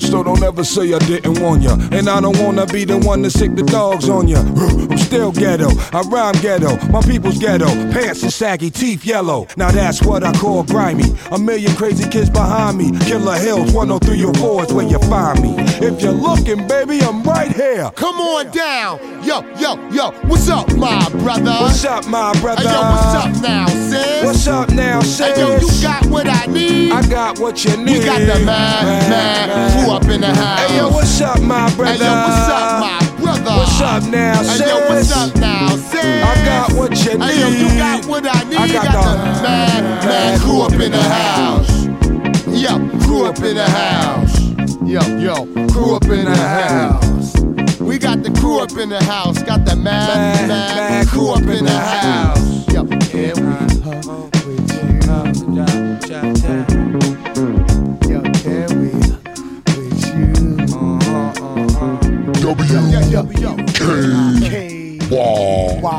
So 0.00 0.22
don't 0.22 0.42
ever 0.42 0.64
say 0.64 0.92
I 0.94 0.98
didn't 0.98 1.40
warn 1.40 1.62
ya. 1.62 1.76
And 1.92 2.08
I 2.08 2.20
don't 2.20 2.38
wanna 2.38 2.66
be 2.66 2.84
the 2.84 2.98
one 2.98 3.22
to 3.22 3.30
sick 3.30 3.54
the 3.54 3.62
dogs 3.62 4.08
on 4.08 4.26
ya. 4.28 4.40
I'm 4.40 4.98
still 4.98 5.30
ghetto, 5.30 5.68
I 5.92 6.00
rhyme 6.08 6.34
ghetto. 6.40 6.76
My 6.88 7.00
people's 7.02 7.38
ghetto, 7.38 7.66
pants 7.92 8.24
are 8.24 8.30
saggy, 8.30 8.70
teeth 8.70 9.04
yellow. 9.04 9.46
Now 9.56 9.70
that's 9.70 10.02
what 10.02 10.24
I 10.24 10.32
call 10.32 10.62
grimy. 10.64 11.14
A 11.30 11.38
million 11.38 11.74
crazy 11.76 12.08
kids 12.08 12.30
behind 12.30 12.78
me. 12.78 12.90
Killer 13.06 13.36
Hills, 13.36 13.72
103 13.72 14.24
or 14.24 14.34
4 14.34 14.64
is 14.64 14.72
where 14.72 14.86
you 14.86 14.98
find 15.00 15.42
me. 15.42 15.54
If 15.86 16.02
you're 16.02 16.12
looking, 16.12 16.66
baby, 16.66 17.00
I'm 17.00 17.22
right 17.22 17.52
here. 17.52 17.90
Come 17.94 18.16
on 18.16 18.50
down. 18.50 19.17
Yo, 19.28 19.42
yo, 19.60 19.76
yo, 19.90 20.10
what's 20.26 20.48
up, 20.48 20.74
my 20.78 21.06
brother? 21.10 21.52
What's 21.60 21.84
up, 21.84 22.06
my 22.06 22.32
brother? 22.40 22.62
Hey, 22.62 22.72
yo, 22.72 22.80
what's 22.80 23.14
up 23.14 23.42
now, 23.42 23.66
sis? 23.66 24.24
What's 24.24 24.46
up 24.46 24.70
now, 24.70 25.00
sis? 25.02 25.18
Hey, 25.18 25.38
yo, 25.38 25.58
you 25.58 25.82
got 25.82 26.06
what 26.06 26.26
I 26.26 26.46
need. 26.46 26.92
I 26.92 27.06
got 27.06 27.38
what 27.38 27.62
you 27.62 27.76
need. 27.76 27.98
We 27.98 28.04
got 28.06 28.20
the 28.20 28.42
mad, 28.46 29.10
mad 29.10 29.84
crew 29.84 29.92
up 29.92 30.04
in 30.04 30.22
the 30.22 30.34
house. 30.34 30.60
Hey, 30.60 30.78
yo, 30.78 30.88
what's 30.88 31.20
up, 31.20 31.42
my 31.42 31.70
brother? 31.76 31.92
Hey, 31.92 32.04
yo, 32.06 32.14
what's 32.24 32.48
up, 32.48 32.80
my 32.80 33.16
brother? 33.20 33.50
What's 33.58 33.80
up 33.82 34.02
now, 34.04 34.40
sis? 34.40 34.60
Hey, 34.60 34.66
yo, 34.66 34.88
what's 34.88 35.12
up 35.12 35.36
now, 35.36 35.76
sis? 35.76 36.24
I 36.24 36.44
got 36.46 36.72
what 36.72 36.96
you 37.04 37.18
need. 37.18 37.24
Hey, 37.24 37.40
yo, 37.40 37.48
you 37.50 37.76
got 37.76 38.06
what 38.06 38.24
I 38.24 38.44
need. 38.48 38.56
I 38.56 38.72
got 38.72 38.84
got 38.86 39.04
the 39.04 39.24
the 39.24 39.42
man, 39.42 39.82
mad 40.06 40.40
crew 40.40 40.62
up 40.62 40.72
in 40.72 40.90
the 40.90 41.02
house. 41.02 41.84
Yo, 42.48 42.78
crew 43.04 43.26
up 43.26 43.38
in 43.40 43.56
the 43.56 43.68
house. 43.68 44.40
Yo, 44.88 45.02
yo, 45.18 45.44
crew 45.70 45.96
up 45.96 46.04
in 46.04 46.24
the 46.24 46.34
house. 46.34 47.07
Crew 48.38 48.60
up 48.60 48.70
in 48.76 48.88
the 48.88 49.02
house. 49.04 49.42
Got 49.42 49.64
the 49.64 49.76
mad, 49.76 50.48
mad, 50.48 51.06
crew 51.08 51.30
up 51.30 51.42
in 51.42 51.64
the 51.64 51.70
house. 51.70 52.38
Yo, 52.72 52.84
yeah, 53.12 53.32
we 53.34 53.52
hug 53.82 54.04
with 54.46 54.72
you. 54.74 54.98
Yo, 58.08 58.22
can 58.42 58.68
we 58.80 58.90
with 59.76 60.06
you? 60.14 60.28
W 62.40 62.64
Yo, 62.72 62.80
yo, 62.88 63.00
yo, 63.08 63.22
yo. 63.40 63.52
K 64.48 64.98
Y. 65.10 65.98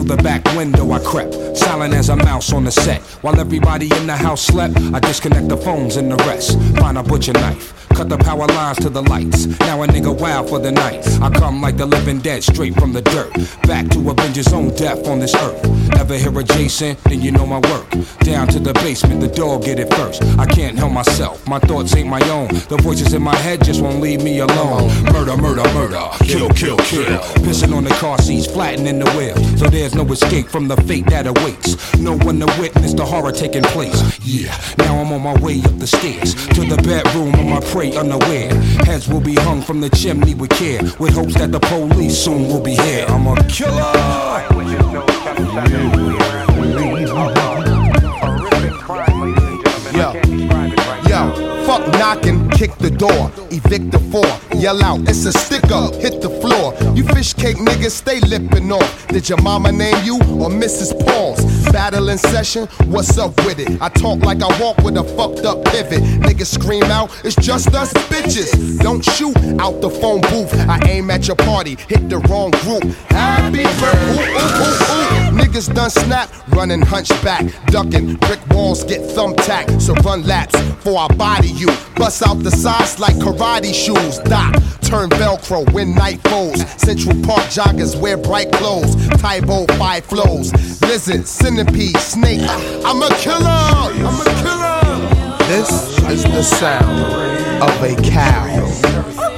Through 0.00 0.16
the 0.16 0.22
back 0.22 0.42
window 0.56 0.90
I 0.92 0.98
crept, 1.00 1.34
silent 1.58 1.92
as 1.92 2.08
a 2.08 2.16
mouse 2.16 2.54
on 2.54 2.64
the 2.64 2.70
set. 2.70 3.02
While 3.22 3.38
everybody 3.38 3.94
in 3.94 4.06
the 4.06 4.16
house 4.16 4.40
slept, 4.40 4.78
I 4.94 4.98
disconnect 4.98 5.50
the 5.50 5.58
phones 5.58 5.96
and 5.96 6.10
the 6.10 6.16
rest. 6.24 6.58
Find 6.78 6.96
a 6.96 7.02
butcher 7.02 7.34
knife. 7.34 7.74
Cut 8.00 8.08
the 8.08 8.16
power 8.16 8.46
lines 8.46 8.78
to 8.78 8.88
the 8.88 9.02
lights. 9.02 9.44
Now 9.60 9.82
a 9.82 9.86
nigga 9.86 10.18
wild 10.18 10.48
for 10.48 10.58
the 10.58 10.72
night. 10.72 11.06
I 11.20 11.28
come 11.28 11.60
like 11.60 11.76
the 11.76 11.84
living 11.84 12.18
dead, 12.20 12.42
straight 12.42 12.74
from 12.76 12.94
the 12.94 13.02
dirt. 13.02 13.30
Back 13.64 13.88
to 13.90 13.98
avenge 14.08 14.36
his 14.36 14.50
own 14.54 14.74
death 14.74 15.06
on 15.06 15.20
this 15.20 15.34
earth. 15.34 15.62
Ever 16.00 16.16
hear 16.16 16.38
a 16.38 16.42
Jason? 16.42 16.96
Then 17.04 17.20
you 17.20 17.30
know 17.30 17.44
my 17.44 17.58
work. 17.58 17.90
Down 18.20 18.48
to 18.48 18.58
the 18.58 18.72
basement, 18.72 19.20
the 19.20 19.28
dog 19.28 19.64
get 19.64 19.78
it 19.78 19.92
first. 19.92 20.22
I 20.38 20.46
can't 20.46 20.78
help 20.78 20.94
myself, 20.94 21.46
my 21.46 21.58
thoughts 21.58 21.94
ain't 21.94 22.08
my 22.08 22.26
own. 22.30 22.48
The 22.48 22.78
voices 22.80 23.12
in 23.12 23.20
my 23.20 23.36
head 23.36 23.62
just 23.62 23.82
won't 23.82 24.00
leave 24.00 24.22
me 24.22 24.38
alone. 24.38 24.88
Murder, 25.12 25.36
murder, 25.36 25.64
murder. 25.74 26.08
Kill, 26.24 26.48
kill, 26.48 26.78
kill. 26.78 27.20
Pissing 27.44 27.76
on 27.76 27.84
the 27.84 27.94
car 28.00 28.16
seats, 28.16 28.46
flattening 28.46 29.00
the 29.00 29.10
wheel. 29.10 29.36
So 29.58 29.66
there's 29.66 29.94
no 29.94 30.10
escape 30.10 30.48
from 30.48 30.68
the 30.68 30.76
fate 30.88 31.04
that 31.10 31.26
awaits. 31.26 31.76
No 31.98 32.16
one 32.16 32.40
to 32.40 32.46
witness 32.58 32.94
the 32.94 33.04
horror 33.04 33.32
taking 33.32 33.62
place. 33.64 34.18
Yeah, 34.24 34.58
now 34.78 34.96
I'm 34.96 35.12
on 35.12 35.20
my 35.20 35.38
way 35.40 35.60
up 35.64 35.78
the 35.78 35.86
stairs 35.86 36.34
to 36.34 36.64
the 36.64 36.80
bedroom 36.82 37.34
of 37.34 37.44
my 37.44 37.60
prey 37.60 37.89
unaware. 37.96 38.54
Heads 38.84 39.08
will 39.08 39.20
be 39.20 39.34
hung 39.34 39.62
from 39.62 39.80
the 39.80 39.90
chimney 39.90 40.34
with 40.34 40.50
care, 40.50 40.82
with 40.98 41.14
hopes 41.14 41.34
that 41.34 41.52
the 41.52 41.60
police 41.60 42.18
soon 42.18 42.48
will 42.48 42.60
be 42.60 42.74
here. 42.74 43.06
I'm 43.08 43.26
a 43.26 43.36
killer. 43.48 43.92
Yo, 49.92 50.12
yo, 51.08 51.64
fuck 51.66 51.86
knocking, 51.98 52.48
kick 52.50 52.72
the 52.78 52.90
door, 52.90 53.30
evict 53.50 53.90
the 53.90 53.98
four, 54.10 54.58
yell 54.58 54.82
out, 54.82 55.00
it's 55.08 55.24
a 55.26 55.32
stick 55.32 55.70
up, 55.70 55.94
hit 55.96 56.22
the 56.22 56.30
floor. 56.40 56.74
You 56.94 57.04
fish 57.04 57.34
cake 57.34 57.56
niggas 57.56 57.90
stay 57.90 58.20
lipping 58.20 58.70
off. 58.72 59.08
Did 59.08 59.28
your 59.28 59.42
mama 59.42 59.72
name 59.72 59.96
you 60.04 60.16
or 60.16 60.48
Mrs. 60.48 60.94
Paul's? 61.06 61.40
Battle 61.72 62.08
in 62.08 62.18
session, 62.18 62.66
what's 62.86 63.16
up 63.16 63.36
with 63.44 63.60
it? 63.60 63.80
I 63.80 63.88
talk 63.88 64.20
like 64.20 64.42
I 64.42 64.60
walk 64.60 64.78
with 64.78 64.96
a 64.96 65.04
fucked 65.04 65.44
up 65.46 65.64
pivot. 65.66 66.02
Niggas 66.20 66.46
scream 66.46 66.82
out, 66.84 67.10
it's 67.24 67.36
just 67.36 67.74
us 67.74 67.92
bitches. 68.10 68.78
Don't 68.80 69.04
shoot 69.04 69.36
out 69.60 69.80
the 69.80 69.88
phone 69.88 70.20
booth. 70.22 70.52
I 70.68 70.80
aim 70.88 71.10
at 71.10 71.26
your 71.28 71.36
party, 71.36 71.76
hit 71.88 72.08
the 72.08 72.18
wrong 72.28 72.50
group. 72.62 72.82
Happy 73.10 73.62
birthday, 73.62 75.29
Niggas 75.40 75.74
done 75.74 75.88
snap, 75.88 76.30
running 76.50 76.82
hunchback, 76.82 77.44
ducking. 77.66 78.16
Brick 78.16 78.46
walls 78.50 78.84
get 78.84 79.00
thumbtacked, 79.00 79.80
so 79.80 79.94
run 80.04 80.22
laps 80.26 80.54
for 80.82 80.98
I 80.98 81.08
body 81.14 81.48
you. 81.48 81.68
Bust 81.96 82.22
out 82.26 82.42
the 82.42 82.50
sides 82.50 82.98
like 82.98 83.16
karate 83.16 83.72
shoes. 83.72 84.18
Doc, 84.18 84.52
turn 84.82 85.08
Velcro 85.10 85.70
when 85.72 85.94
night 85.94 86.20
falls. 86.28 86.60
Central 86.80 87.14
Park 87.22 87.44
joggers 87.48 87.98
wear 87.98 88.18
bright 88.18 88.52
clothes. 88.52 88.94
Tybo 89.22 89.66
five 89.78 90.04
flows. 90.04 90.52
Lizard, 90.82 91.26
centipede, 91.26 91.96
snake. 91.96 92.42
I'm 92.84 93.02
a 93.02 93.08
killer. 93.16 93.48
I'm 93.48 94.20
a 94.20 94.24
killer. 94.42 95.46
This 95.46 95.98
is 96.10 96.22
the 96.24 96.42
sound 96.42 97.62
of 97.62 97.82
a 97.82 97.96
cow. 98.02 99.29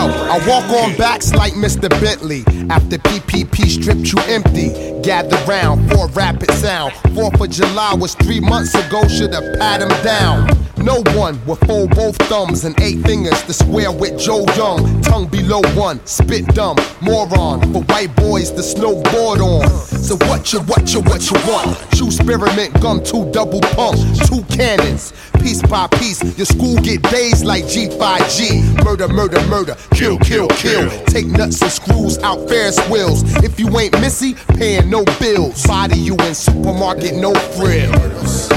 Yo, 0.00 0.06
I 0.06 0.38
walk 0.48 0.64
on 0.82 0.96
backs 0.96 1.34
like 1.34 1.52
Mr. 1.52 1.90
Bentley. 2.00 2.42
After 2.70 2.96
PPP 2.96 3.66
stripped 3.68 4.10
you 4.10 4.18
empty. 4.34 4.70
Gather 5.02 5.36
round 5.46 5.90
for 5.92 6.08
rapid 6.08 6.50
sound. 6.52 6.94
Fourth 7.14 7.38
of 7.38 7.50
July 7.50 7.92
was 7.92 8.14
three 8.14 8.40
months 8.40 8.74
ago, 8.74 9.06
should've 9.08 9.58
pat 9.58 9.82
him 9.82 9.90
down. 10.02 10.48
No 10.78 11.02
one 11.14 11.38
will 11.44 11.56
fold 11.56 11.94
both 11.94 12.16
thumbs 12.30 12.64
and 12.64 12.80
eight 12.80 13.02
fingers 13.04 13.42
to 13.42 13.52
square 13.52 13.92
with 13.92 14.18
Joe 14.18 14.46
Young. 14.56 14.99
Tongue 15.10 15.26
below 15.26 15.60
one, 15.74 15.98
spit 16.06 16.46
dumb, 16.54 16.76
moron. 17.00 17.60
For 17.72 17.82
white 17.82 18.14
boys 18.14 18.52
to 18.52 18.60
snowboard 18.60 19.40
on. 19.40 19.68
So 19.88 20.14
what 20.28 20.52
you, 20.52 20.60
what 20.60 20.94
you, 20.94 21.00
what 21.00 21.28
you 21.28 21.36
want? 21.50 21.76
True 21.96 22.12
spearmint 22.12 22.80
gum, 22.80 23.02
two 23.02 23.28
double 23.32 23.60
pump, 23.74 23.98
two 24.28 24.44
cannons. 24.54 25.12
Piece 25.40 25.62
by 25.62 25.88
piece, 25.88 26.22
your 26.38 26.46
school 26.46 26.76
get 26.76 27.02
dazed 27.02 27.44
like 27.44 27.64
G5G. 27.64 28.84
Murder, 28.84 29.08
murder, 29.08 29.44
murder, 29.48 29.76
kill, 29.94 30.16
kill, 30.18 30.46
kill. 30.46 30.88
Take 31.06 31.26
nuts 31.26 31.60
and 31.60 31.72
screws 31.72 32.18
out 32.18 32.48
Ferris 32.48 32.78
wheels. 32.88 33.24
If 33.42 33.58
you 33.58 33.76
ain't 33.80 34.00
Missy, 34.00 34.34
paying 34.56 34.88
no 34.90 35.04
bills. 35.18 35.66
Body 35.66 35.98
you 35.98 36.14
in 36.18 36.36
supermarket, 36.36 37.14
no 37.16 37.34
frills. 37.34 38.48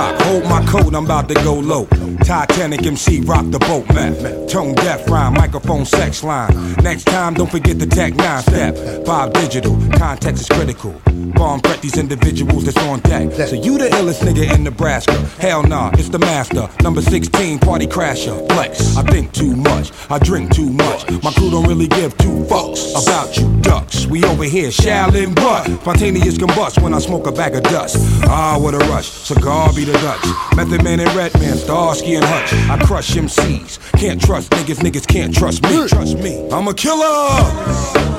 Hold 0.00 0.44
my 0.44 0.64
coat, 0.66 0.94
I'm 0.94 1.04
about 1.04 1.28
to 1.28 1.34
go 1.34 1.54
low. 1.54 1.99
Titanic 2.30 2.86
MC, 2.86 3.22
rock 3.22 3.44
the 3.50 3.58
boat, 3.58 3.92
man. 3.92 4.46
Tone 4.46 4.72
deaf 4.76 5.10
rhyme, 5.10 5.34
microphone 5.34 5.84
sex 5.84 6.22
line. 6.22 6.74
Next 6.74 7.02
time, 7.02 7.34
don't 7.34 7.50
forget 7.50 7.80
the 7.80 7.86
tech 7.86 8.14
nine 8.14 8.40
step. 8.42 9.04
Bob 9.04 9.32
Digital, 9.32 9.76
context 9.98 10.42
is 10.42 10.48
critical. 10.48 10.94
Bomb 11.34 11.58
threat 11.58 11.82
these 11.82 11.98
individuals 11.98 12.66
that's 12.66 12.76
on 12.86 13.00
deck. 13.00 13.32
So 13.48 13.56
you 13.56 13.78
the 13.78 13.88
illest 13.88 14.20
nigga 14.20 14.54
in 14.54 14.62
Nebraska? 14.62 15.16
Hell 15.40 15.64
nah, 15.64 15.90
it's 15.94 16.08
the 16.08 16.20
master. 16.20 16.68
Number 16.84 17.02
16, 17.02 17.58
party 17.58 17.88
crasher. 17.88 18.46
Flex. 18.52 18.96
I 18.96 19.02
think 19.02 19.32
too 19.32 19.56
much, 19.56 19.90
I 20.08 20.20
drink 20.20 20.54
too 20.54 20.70
much. 20.70 21.10
My 21.24 21.32
crew 21.32 21.50
don't 21.50 21.66
really 21.66 21.88
give 21.88 22.16
two 22.18 22.44
fucks 22.44 22.92
about 23.02 23.36
you 23.36 23.60
ducks. 23.60 24.06
We 24.06 24.22
over 24.24 24.44
here, 24.44 24.68
Shaolin 24.68 25.36
what? 25.42 25.66
Spontaneous 25.80 26.38
combust 26.38 26.80
when 26.80 26.94
I 26.94 27.00
smoke 27.00 27.26
a 27.26 27.32
bag 27.32 27.56
of 27.56 27.64
dust. 27.64 27.96
Ah, 28.28 28.56
what 28.56 28.74
a 28.74 28.78
rush. 28.78 29.08
Cigar 29.08 29.72
be 29.74 29.84
the 29.84 29.94
Dutch. 29.94 30.56
Method 30.56 30.84
Man 30.84 31.00
and 31.00 31.12
Redman, 31.14 31.56
Starsky 31.56 32.19
Hutch. 32.24 32.52
I 32.70 32.84
crush 32.84 33.10
MCs. 33.14 33.92
Can't 33.98 34.20
trust 34.20 34.50
niggas, 34.50 34.78
niggas 34.78 35.06
can't 35.06 35.34
trust 35.34 35.62
me. 35.62 35.88
Trust 35.88 36.18
me. 36.18 36.48
I'm 36.50 36.68
a 36.68 36.74
killer. 36.74 38.09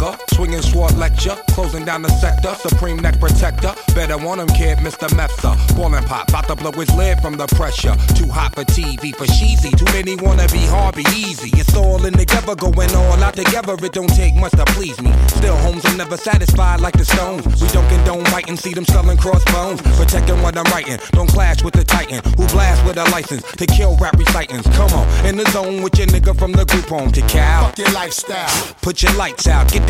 Checker, 0.00 0.16
swinging 0.34 0.62
sword 0.62 0.96
lecture, 0.96 1.36
closing 1.50 1.84
down 1.84 2.02
the 2.02 2.08
sector, 2.08 2.54
supreme 2.54 2.98
neck 2.98 3.20
protector. 3.20 3.74
Better 3.94 4.16
want 4.16 4.40
him, 4.40 4.48
kid, 4.48 4.78
Mr. 4.78 5.08
Mepsa. 5.10 5.56
Ballin' 5.76 6.04
pop, 6.04 6.28
about 6.28 6.48
to 6.48 6.56
blow 6.56 6.72
his 6.72 6.90
lid 6.94 7.20
from 7.20 7.36
the 7.36 7.46
pressure. 7.48 7.94
Too 8.14 8.28
hot 8.28 8.54
for 8.54 8.64
TV, 8.64 9.14
for 9.14 9.26
cheesy. 9.26 9.70
Too 9.70 9.84
many 9.92 10.16
wanna 10.16 10.46
be 10.48 10.64
hard, 10.66 10.94
be 10.94 11.04
easy. 11.14 11.50
It's 11.58 11.74
all 11.76 12.04
in 12.06 12.14
together, 12.14 12.54
going 12.54 12.94
all 12.94 13.22
out 13.22 13.34
together. 13.34 13.74
It 13.74 13.92
don't 13.92 14.08
take 14.08 14.34
much 14.36 14.52
to 14.52 14.64
please 14.76 15.00
me. 15.02 15.12
Still, 15.28 15.56
homes 15.58 15.84
are 15.84 15.96
never 15.96 16.16
satisfied 16.16 16.80
like 16.80 16.96
the 16.96 17.04
stones. 17.04 17.44
We 17.60 17.68
don't 17.68 17.88
condone 17.88 18.24
biting, 18.24 18.56
see 18.56 18.72
them 18.72 18.86
selling 18.86 19.18
crossbones. 19.18 19.82
Protecting 19.98 20.40
what 20.42 20.56
I'm 20.56 20.64
writing, 20.72 20.98
don't 21.12 21.28
clash 21.28 21.62
with 21.62 21.74
the 21.74 21.84
titan 21.84 22.22
who 22.36 22.46
blast 22.48 22.84
with 22.86 22.96
a 22.96 23.04
license 23.10 23.42
to 23.42 23.66
kill 23.66 23.96
rap 23.96 24.16
recitants. 24.16 24.68
Come 24.76 24.92
on, 24.92 25.26
in 25.26 25.36
the 25.36 25.44
zone 25.50 25.82
with 25.82 25.98
your 25.98 26.06
nigga 26.06 26.36
from 26.38 26.52
the 26.52 26.64
group 26.64 26.86
home 26.86 27.12
to 27.12 27.20
Cal. 27.22 27.66
Fuck 27.66 27.78
your 27.78 27.90
lifestyle. 27.92 28.74
Put 28.80 29.02
your 29.02 29.12
lights 29.14 29.46
out, 29.46 29.70
get 29.70 29.89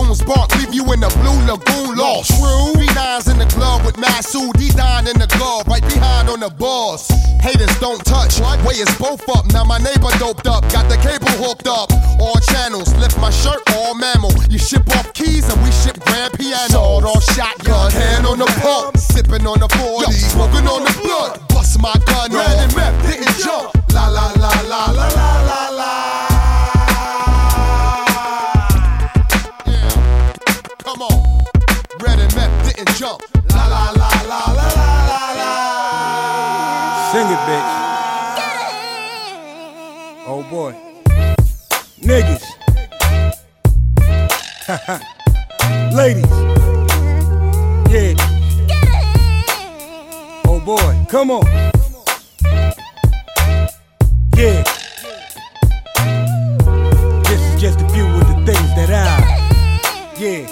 goons 0.05 0.21
bark, 0.23 0.53
leave 0.57 0.73
you 0.73 0.83
in 0.93 0.99
the 0.99 1.09
blue 1.21 1.39
lagoon 1.45 1.97
lost. 1.97 2.29
True. 2.33 2.73
P9's 2.77 3.27
in 3.27 3.37
the 3.37 3.45
club 3.45 3.85
with 3.85 3.95
Masood, 3.95 4.53
D 4.57 4.69
Don 4.69 5.07
in 5.07 5.17
the 5.17 5.27
glove, 5.37 5.67
right 5.67 5.83
behind 5.83 6.29
on 6.29 6.39
the 6.39 6.49
boss. 6.49 7.09
Haters 7.41 7.73
don't 7.79 8.03
touch, 8.05 8.39
way 8.65 8.75
is 8.75 8.91
both 8.97 9.27
up. 9.29 9.45
Now 9.53 9.63
my 9.63 9.77
neighbor 9.77 10.11
doped 10.17 10.47
up, 10.47 10.63
got 10.71 10.89
the 10.89 10.97
cable 10.97 11.31
hooked 11.41 11.67
up. 11.67 11.91
All 12.19 12.39
channels, 12.53 12.93
lift 12.97 13.17
my 13.19 13.29
shirt, 13.29 13.61
all 13.75 13.93
mammal. 13.95 14.31
You 14.49 14.59
ship 14.59 14.87
off 14.97 15.13
keys 15.13 15.47
and 15.49 15.61
we 15.63 15.71
ship 15.71 15.99
grand 16.05 16.33
piano. 16.33 16.69
Sawed 16.71 17.05
off 17.05 17.23
shotgun, 17.35 17.91
hand 17.91 18.25
on 18.25 18.39
the 18.39 18.49
pump, 18.61 18.97
sipping 18.97 19.45
on 19.47 19.59
the 19.59 19.69
40, 19.69 20.11
smoking 20.13 20.67
on 20.67 20.83
the 20.83 20.93
blood. 21.01 21.39
Bust 21.49 21.79
my 21.81 21.93
gun, 22.05 22.31
red 22.31 22.57
and 22.59 22.75
meth, 22.75 22.95
didn't 23.05 23.35
jump. 23.43 23.73
La 23.93 24.07
la 24.07 24.31
la 24.37 24.53
la 24.69 24.91
la 24.91 25.07
la. 25.07 25.30
Niggas. 42.11 42.43
Ladies. 45.95 46.25
Yeah. 47.89 48.15
Oh 50.45 50.59
boy, 50.59 51.05
come 51.07 51.31
on. 51.31 51.45
Yeah. 54.35 54.61
This 57.23 57.39
is 57.39 57.61
just 57.61 57.79
a 57.79 57.87
few 57.93 58.05
of 58.05 58.27
the 58.27 58.43
things 58.45 58.75
that 58.75 58.89
I. 58.91 60.13
Yeah. 60.19 60.49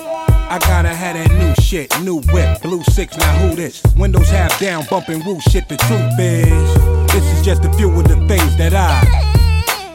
I 0.50 0.60
gotta 0.60 0.96
have 0.96 1.18
that 1.18 1.30
new 1.38 1.54
shit, 1.62 1.92
new 2.00 2.22
whip, 2.32 2.62
blue 2.62 2.84
six, 2.84 3.18
now 3.18 3.38
who 3.40 3.54
this? 3.54 3.84
Windows 3.98 4.30
half 4.30 4.58
down, 4.62 4.86
bumping 4.90 5.26
woo 5.26 5.42
shit, 5.42 5.68
the 5.68 5.76
truth 5.76 6.18
is. 6.18 7.12
This 7.12 7.38
is 7.38 7.44
just 7.44 7.66
a 7.66 7.74
few 7.74 7.92
of 7.92 8.08
the 8.08 8.16
things 8.30 8.56
that 8.56 8.74
I. 8.74 9.39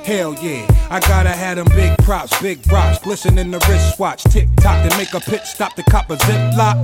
Hell 0.05 0.35
yeah, 0.43 0.67
I 0.91 1.01
gotta 1.01 1.31
have 1.31 1.57
them 1.57 1.67
big 1.75 1.97
props, 2.05 2.39
big 2.43 2.61
rocks, 2.71 2.99
glistening 2.99 3.39
in 3.39 3.51
the 3.51 3.59
wristwatch, 3.67 4.23
tick 4.25 4.51
tock, 4.57 4.87
to 4.87 4.95
make 4.99 5.15
a 5.15 5.21
pit 5.21 5.47
stop 5.47 5.77
the 5.77 5.83
cop 5.85 6.11
a 6.11 6.19
zip 6.19 6.57
lock. 6.59 6.77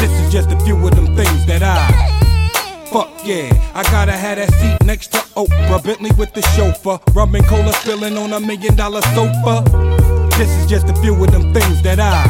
This 0.00 0.10
is 0.10 0.32
just 0.32 0.50
a 0.50 0.58
few 0.64 0.74
of 0.76 0.90
them 0.96 1.14
things 1.14 1.46
that 1.46 1.62
I. 1.62 1.86
Fuck 2.90 3.24
yeah, 3.24 3.52
I 3.72 3.84
gotta 3.84 4.10
have 4.10 4.38
that 4.38 4.52
seat 4.54 4.84
next 4.84 5.12
to 5.12 5.18
Oprah, 5.36 5.84
Bentley 5.84 6.10
with 6.18 6.34
the 6.34 6.42
chauffeur, 6.42 6.98
rum 7.14 7.36
and 7.36 7.46
cola 7.46 7.72
spilling 7.72 8.18
on 8.18 8.32
a 8.32 8.40
million 8.40 8.74
dollar 8.74 9.02
sofa. 9.14 9.62
This 10.36 10.50
is 10.50 10.66
just 10.68 10.88
a 10.88 10.94
few 11.00 11.14
of 11.14 11.30
them 11.30 11.54
things 11.54 11.80
that 11.82 12.00
I. 12.00 12.26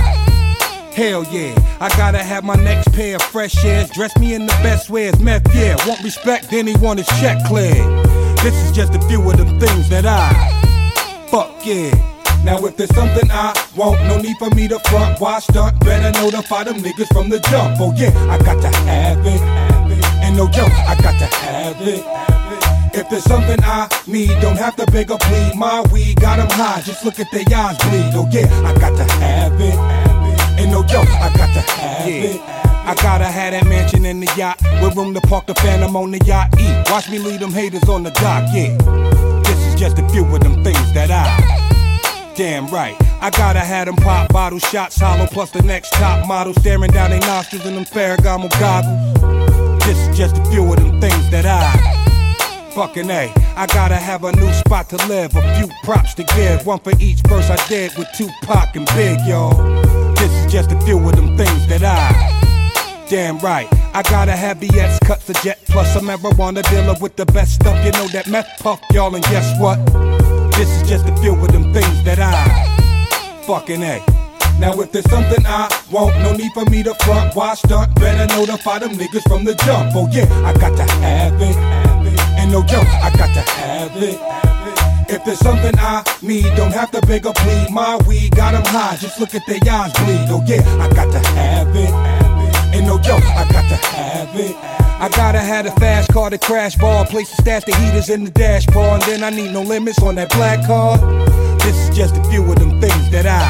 Hell 0.92 1.24
yeah, 1.32 1.54
I 1.80 1.88
gotta 1.96 2.18
have 2.18 2.44
my 2.44 2.56
next 2.56 2.92
pair 2.92 3.16
of 3.16 3.22
fresh 3.22 3.64
airs. 3.64 3.88
Dress 3.88 4.14
me 4.18 4.34
in 4.34 4.44
the 4.44 4.58
best 4.62 4.90
ways, 4.90 5.18
meth, 5.18 5.54
yeah. 5.54 5.76
Want 5.86 6.04
respect, 6.04 6.50
then 6.50 6.66
he 6.66 6.74
check 7.22 7.42
cleared. 7.46 8.29
This 8.42 8.54
is 8.64 8.72
just 8.72 8.94
a 8.94 9.00
few 9.06 9.20
of 9.30 9.36
them 9.36 9.60
things 9.60 9.90
that 9.90 10.06
I. 10.06 10.32
Fuck 11.28 11.66
yeah. 11.66 11.92
Now 12.42 12.64
if 12.64 12.74
there's 12.74 12.94
something 12.94 13.30
I 13.30 13.52
want, 13.76 14.00
no 14.04 14.18
need 14.18 14.38
for 14.38 14.48
me 14.50 14.66
to 14.68 14.78
front. 14.88 15.20
Why 15.20 15.40
stunt? 15.40 15.78
Better 15.80 16.10
notify 16.18 16.64
them 16.64 16.78
niggas 16.78 17.12
from 17.12 17.28
the 17.28 17.38
jump. 17.38 17.76
Oh 17.78 17.92
yeah, 17.94 18.08
I 18.30 18.38
got 18.38 18.62
to 18.62 18.68
have 18.88 19.26
it. 19.26 19.42
And 20.24 20.38
no 20.38 20.48
joke, 20.48 20.72
I 20.72 20.94
got 21.02 21.18
to 21.18 21.26
have 21.26 21.76
it. 21.82 22.02
If 22.96 23.10
there's 23.10 23.24
something 23.24 23.58
I 23.62 23.88
need, 24.06 24.40
don't 24.40 24.56
have 24.56 24.74
to 24.76 24.86
beg 24.86 25.10
or 25.10 25.18
plead. 25.18 25.54
My 25.54 25.82
weed 25.92 26.18
got 26.18 26.38
'em 26.38 26.48
high, 26.48 26.80
just 26.80 27.04
look 27.04 27.20
at 27.20 27.30
their 27.30 27.44
eyes 27.54 27.76
bleed. 27.76 28.14
Oh 28.14 28.26
yeah, 28.32 28.48
I 28.66 28.72
got 28.72 28.96
to 28.96 29.04
have 29.20 29.60
it. 29.60 30.58
Ain't 30.58 30.70
no 30.70 30.82
joke, 30.82 31.08
I 31.08 31.28
got 31.36 31.52
to 31.52 31.60
have 31.60 32.08
it. 32.08 32.69
I 32.90 32.94
gotta 32.96 33.26
have 33.26 33.52
that 33.52 33.66
mansion 33.68 34.04
in 34.04 34.18
the 34.18 34.26
yacht 34.36 34.60
with 34.82 34.96
room 34.96 35.14
to 35.14 35.20
park 35.20 35.46
the 35.46 35.54
phantom 35.54 35.94
on 35.94 36.10
the 36.10 36.18
yacht. 36.24 36.48
Watch 36.90 37.08
me 37.08 37.20
lead 37.20 37.38
them 37.38 37.52
haters 37.52 37.88
on 37.88 38.02
the 38.02 38.10
dock, 38.10 38.42
yeah. 38.52 38.76
This 39.44 39.58
is 39.68 39.78
just 39.78 40.00
a 40.00 40.08
few 40.08 40.24
of 40.26 40.40
them 40.40 40.64
things 40.64 40.92
that 40.92 41.08
I. 41.08 42.34
Damn 42.34 42.66
right, 42.66 42.96
I 43.20 43.30
gotta 43.30 43.60
have 43.60 43.86
them 43.86 43.94
pop 43.94 44.32
bottle 44.32 44.58
shots 44.58 44.98
hollow 44.98 45.28
plus 45.28 45.52
the 45.52 45.62
next 45.62 45.92
top 45.92 46.26
model 46.26 46.52
staring 46.54 46.90
down 46.90 47.10
their 47.10 47.20
nostrils 47.20 47.64
in 47.64 47.76
them 47.76 47.84
Ferragamo 47.84 48.50
goggles. 48.58 49.84
This 49.84 49.96
is 50.08 50.18
just 50.18 50.38
a 50.38 50.44
few 50.46 50.64
of 50.64 50.76
them 50.76 51.00
things 51.00 51.30
that 51.30 51.46
I. 51.46 52.72
Fucking 52.74 53.08
A, 53.08 53.32
I 53.54 53.66
gotta 53.68 53.98
have 53.98 54.24
a 54.24 54.32
new 54.32 54.52
spot 54.52 54.88
to 54.88 54.96
live, 55.06 55.36
a 55.36 55.56
few 55.58 55.72
props 55.84 56.14
to 56.14 56.24
give, 56.24 56.66
one 56.66 56.80
for 56.80 56.92
each 56.98 57.20
verse 57.28 57.50
I 57.50 57.68
did 57.68 57.96
with 57.96 58.08
Tupac 58.16 58.74
and 58.74 58.86
Big, 58.96 59.20
y'all. 59.28 59.54
This 60.14 60.32
is 60.32 60.52
just 60.52 60.72
a 60.72 60.80
few 60.80 60.98
of 60.98 61.14
them 61.14 61.36
things 61.36 61.68
that 61.68 61.84
I. 61.84 62.39
Damn 63.10 63.38
right, 63.38 63.66
I 63.92 64.04
gotta 64.04 64.36
have 64.36 64.58
BS 64.58 65.00
cuts 65.04 65.28
a 65.28 65.32
jet 65.42 65.58
plus 65.66 65.96
a 65.96 65.98
marijuana 65.98 66.62
dealer 66.70 66.94
with 67.00 67.16
the 67.16 67.26
best 67.26 67.56
stuff. 67.56 67.84
You 67.84 67.90
know 67.90 68.06
that 68.14 68.28
meth 68.28 68.60
puff, 68.60 68.80
y'all, 68.92 69.12
and 69.12 69.24
guess 69.24 69.50
what? 69.60 69.84
This 70.52 70.70
is 70.80 70.88
just 70.88 71.08
a 71.08 71.16
few 71.16 71.34
of 71.34 71.50
them 71.50 71.72
things 71.74 72.04
that 72.04 72.20
I. 72.20 73.42
Fucking 73.48 73.82
A. 73.82 73.98
Now 74.60 74.80
if 74.80 74.92
there's 74.92 75.10
something 75.10 75.44
I 75.44 75.66
want, 75.90 76.16
no 76.20 76.36
need 76.36 76.52
for 76.52 76.64
me 76.66 76.84
to 76.84 76.94
front. 77.02 77.34
Why 77.34 77.54
stunt? 77.54 77.96
Better 77.96 78.32
notify 78.32 78.78
them 78.78 78.92
niggas 78.92 79.26
from 79.26 79.44
the 79.44 79.56
jump. 79.56 79.90
Oh 79.96 80.08
yeah, 80.12 80.30
I 80.46 80.52
got 80.52 80.76
to 80.76 80.84
have 81.02 81.34
it. 81.42 81.56
And 82.38 82.52
no 82.52 82.62
joke, 82.62 82.86
I 82.86 83.10
got 83.10 83.34
to 83.34 83.40
have 83.58 83.90
it. 83.96 84.20
If 85.12 85.24
there's 85.24 85.40
something 85.40 85.74
I 85.80 86.04
need, 86.22 86.46
don't 86.54 86.72
have 86.72 86.92
to 86.92 87.00
beg 87.08 87.26
or 87.26 87.32
plead. 87.32 87.70
My 87.70 87.98
weed 88.06 88.36
got 88.36 88.54
'em 88.54 88.62
high, 88.66 88.96
just 89.00 89.18
look 89.18 89.34
at 89.34 89.44
their 89.48 89.58
eyes 89.68 89.92
bleed. 89.94 90.30
Oh 90.30 90.44
yeah, 90.46 90.62
I 90.80 90.88
got 90.94 91.10
to 91.10 91.18
have 91.30 91.74
it. 91.74 92.19
No 92.80 92.98
joke, 92.98 93.22
I 93.22 93.46
got 93.52 93.68
to 93.68 93.76
have 93.76 94.34
it. 94.34 94.56
I 95.00 95.08
gotta 95.10 95.38
have 95.38 95.64
a 95.64 95.70
fast 95.72 96.12
car 96.12 96.28
to 96.28 96.36
crash 96.36 96.76
bar, 96.76 97.06
place 97.06 97.30
to 97.30 97.36
stash 97.36 97.64
the 97.64 97.74
heaters 97.76 98.10
in 98.10 98.24
the 98.24 98.30
dashboard, 98.30 99.00
and 99.00 99.02
then 99.02 99.22
I 99.22 99.30
need 99.30 99.52
no 99.52 99.62
limits 99.62 100.02
on 100.02 100.16
that 100.16 100.28
black 100.30 100.66
card. 100.66 101.00
This 101.60 101.76
is 101.76 101.96
just 101.96 102.16
a 102.16 102.24
few 102.24 102.42
of 102.42 102.58
them 102.58 102.80
things 102.80 103.10
that 103.10 103.26
I. 103.26 103.46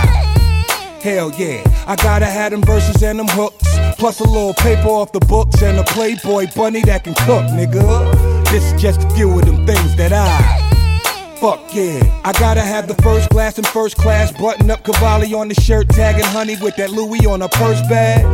Hell 1.00 1.32
yeah, 1.38 1.62
I 1.86 1.96
gotta 1.96 2.26
have 2.26 2.52
them 2.52 2.62
verses 2.62 3.02
and 3.02 3.18
them 3.18 3.26
hooks. 3.28 3.66
Plus 3.98 4.20
a 4.20 4.24
little 4.24 4.54
paper 4.54 4.88
off 4.88 5.10
the 5.12 5.20
books 5.20 5.62
and 5.62 5.78
a 5.78 5.84
Playboy 5.84 6.46
bunny 6.54 6.82
that 6.82 7.04
can 7.04 7.14
cook, 7.14 7.44
nigga. 7.50 8.44
This 8.50 8.72
is 8.72 8.80
just 8.80 9.02
a 9.02 9.10
few 9.10 9.30
of 9.36 9.44
them 9.46 9.66
things 9.66 9.96
that 9.96 10.12
I. 10.12 11.36
Fuck 11.40 11.74
yeah, 11.74 12.20
I 12.24 12.32
gotta 12.32 12.60
have 12.60 12.86
the 12.86 12.94
first 13.02 13.30
class 13.30 13.56
and 13.58 13.66
first 13.66 13.96
class 13.96 14.30
button 14.30 14.70
up 14.70 14.84
Cavalli 14.84 15.32
on 15.34 15.48
the 15.48 15.54
shirt, 15.54 15.88
tagging 15.88 16.26
honey 16.26 16.56
with 16.62 16.76
that 16.76 16.90
Louis 16.90 17.26
on 17.26 17.42
a 17.42 17.48
purse 17.48 17.80
bag. 17.88 18.24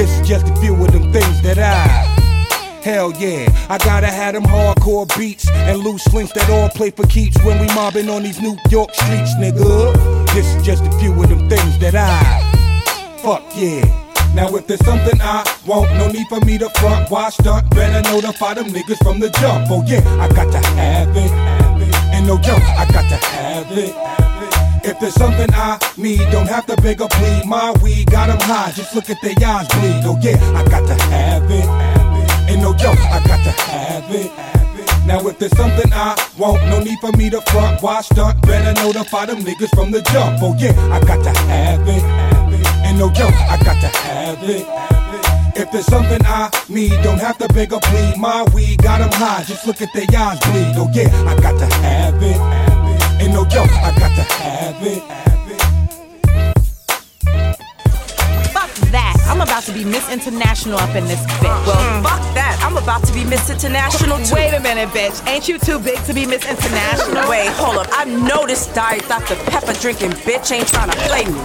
This 0.00 0.18
is 0.18 0.26
just 0.26 0.48
a 0.48 0.56
few 0.56 0.72
of 0.82 0.90
them 0.92 1.12
things 1.12 1.42
that 1.42 1.58
I. 1.58 1.84
Hell 2.82 3.12
yeah, 3.18 3.46
I 3.68 3.76
gotta 3.76 4.06
have 4.06 4.32
them 4.32 4.44
hardcore 4.44 5.06
beats 5.18 5.46
and 5.50 5.80
loose 5.80 6.10
links 6.14 6.32
that 6.32 6.48
all 6.48 6.70
play 6.70 6.88
for 6.88 7.06
keeps 7.06 7.36
when 7.44 7.60
we 7.60 7.66
mobbing 7.74 8.08
on 8.08 8.22
these 8.22 8.40
New 8.40 8.56
York 8.70 8.94
streets, 8.94 9.34
nigga. 9.34 9.92
This 10.32 10.46
is 10.54 10.64
just 10.64 10.86
a 10.86 10.92
few 10.92 11.12
of 11.22 11.28
them 11.28 11.46
things 11.50 11.78
that 11.80 11.94
I. 11.94 13.18
Fuck 13.18 13.44
yeah. 13.54 13.84
Now 14.34 14.48
if 14.56 14.66
there's 14.66 14.82
something 14.86 15.20
I 15.20 15.44
want, 15.66 15.92
no 15.92 16.08
need 16.08 16.28
for 16.28 16.40
me 16.46 16.56
to 16.56 16.70
front. 16.80 17.10
Why 17.10 17.28
stunt? 17.28 17.68
Better 17.68 18.00
notify 18.10 18.54
them 18.54 18.68
niggas 18.68 19.04
from 19.04 19.20
the 19.20 19.28
jump. 19.28 19.66
Oh 19.70 19.84
yeah, 19.86 20.00
I 20.18 20.28
got 20.28 20.50
to 20.50 20.66
have 20.78 21.14
it. 21.14 21.30
And 22.16 22.26
no 22.26 22.38
joke, 22.38 22.62
I 22.62 22.90
got 22.90 23.06
to 23.06 23.16
have 23.16 23.66
it. 23.76 24.29
If 24.82 24.98
there's 24.98 25.14
something 25.14 25.48
I 25.52 25.78
need, 25.98 26.20
don't 26.32 26.48
have 26.48 26.64
to 26.66 26.76
beg 26.76 27.02
or 27.02 27.08
plead. 27.08 27.44
My 27.44 27.72
weed 27.82 28.10
got 28.10 28.30
'em 28.30 28.40
high, 28.40 28.72
just 28.72 28.94
look 28.94 29.10
at 29.10 29.18
their 29.22 29.34
eyes 29.46 29.68
bleed. 29.68 30.04
Oh 30.04 30.18
yeah, 30.22 30.38
I 30.56 30.64
got 30.64 30.86
to 30.86 30.94
have 31.10 31.50
it. 31.50 31.68
Ain't 32.50 32.62
no 32.62 32.72
joke, 32.74 32.98
I 32.98 33.20
got 33.26 33.44
to 33.44 33.52
have 33.70 34.10
it. 34.10 34.30
Now 35.06 35.26
if 35.28 35.38
there's 35.38 35.56
something 35.56 35.92
I 35.92 36.16
want, 36.38 36.64
no 36.68 36.80
need 36.80 36.98
for 37.00 37.12
me 37.12 37.28
to 37.30 37.42
front. 37.52 37.82
Why 37.82 38.00
stunt? 38.00 38.40
Better 38.42 38.72
notify 38.82 39.26
them 39.26 39.44
niggas 39.44 39.70
from 39.74 39.90
the 39.90 40.00
jump. 40.12 40.42
Oh 40.42 40.54
yeah, 40.58 40.72
I 40.90 41.00
got 41.00 41.22
to 41.24 41.32
have 41.48 41.86
it. 41.86 42.04
Ain't 42.86 42.98
no 42.98 43.10
joke, 43.10 43.34
I 43.34 43.56
got 43.62 43.80
to 43.80 43.88
have 43.88 44.42
it. 44.42 44.66
If 45.56 45.70
there's 45.72 45.86
something 45.86 46.24
I 46.24 46.50
need, 46.70 47.02
don't 47.02 47.20
have 47.20 47.36
to 47.38 47.48
beg 47.48 47.72
or 47.74 47.80
plead. 47.80 48.16
My 48.16 48.44
weed 48.54 48.82
got 48.82 49.02
'em 49.02 49.12
high, 49.12 49.44
just 49.44 49.66
look 49.66 49.82
at 49.82 49.92
their 49.92 50.06
eyes 50.16 50.38
bleed. 50.40 50.74
Oh 50.76 50.88
yeah, 50.94 51.10
I 51.28 51.34
got 51.36 51.58
to 51.58 51.66
have 51.66 52.22
it. 52.22 52.79
Ain't 53.20 53.34
no 53.34 53.44
joke, 53.44 53.70
I 53.70 53.92
got 53.98 54.14
to 54.16 54.22
have 54.22 54.76
it. 54.82 55.02
Fuck 58.52 58.70
that. 58.90 59.16
I'm 59.28 59.40
about 59.42 59.62
to 59.64 59.72
be 59.72 59.84
Miss 59.84 60.10
International 60.10 60.78
up 60.78 60.94
in 60.96 61.04
this 61.04 61.20
bitch. 61.38 61.66
Well, 61.66 62.02
fuck 62.02 62.20
that. 62.34 62.58
I'm 62.64 62.76
about 62.76 63.04
to 63.04 63.12
be 63.12 63.24
Miss 63.24 63.50
International 63.50 64.18
too. 64.24 64.34
Wait 64.34 64.54
a 64.54 64.60
minute, 64.60 64.88
bitch. 64.88 65.24
Ain't 65.28 65.48
you 65.48 65.58
too 65.58 65.78
big 65.78 66.02
to 66.04 66.14
be 66.14 66.26
Miss 66.26 66.48
International? 66.48 67.28
Wait, 67.28 67.48
hold 67.52 67.76
up. 67.76 67.86
I 67.92 68.04
know 68.06 68.46
this 68.46 68.66
diet 68.74 69.06
Dr. 69.08 69.36
Pepper 69.50 69.74
drinking 69.74 70.12
bitch 70.24 70.50
ain't 70.52 70.68
trying 70.68 70.90
to 70.90 70.96
play 71.08 71.26
me. 71.26 71.38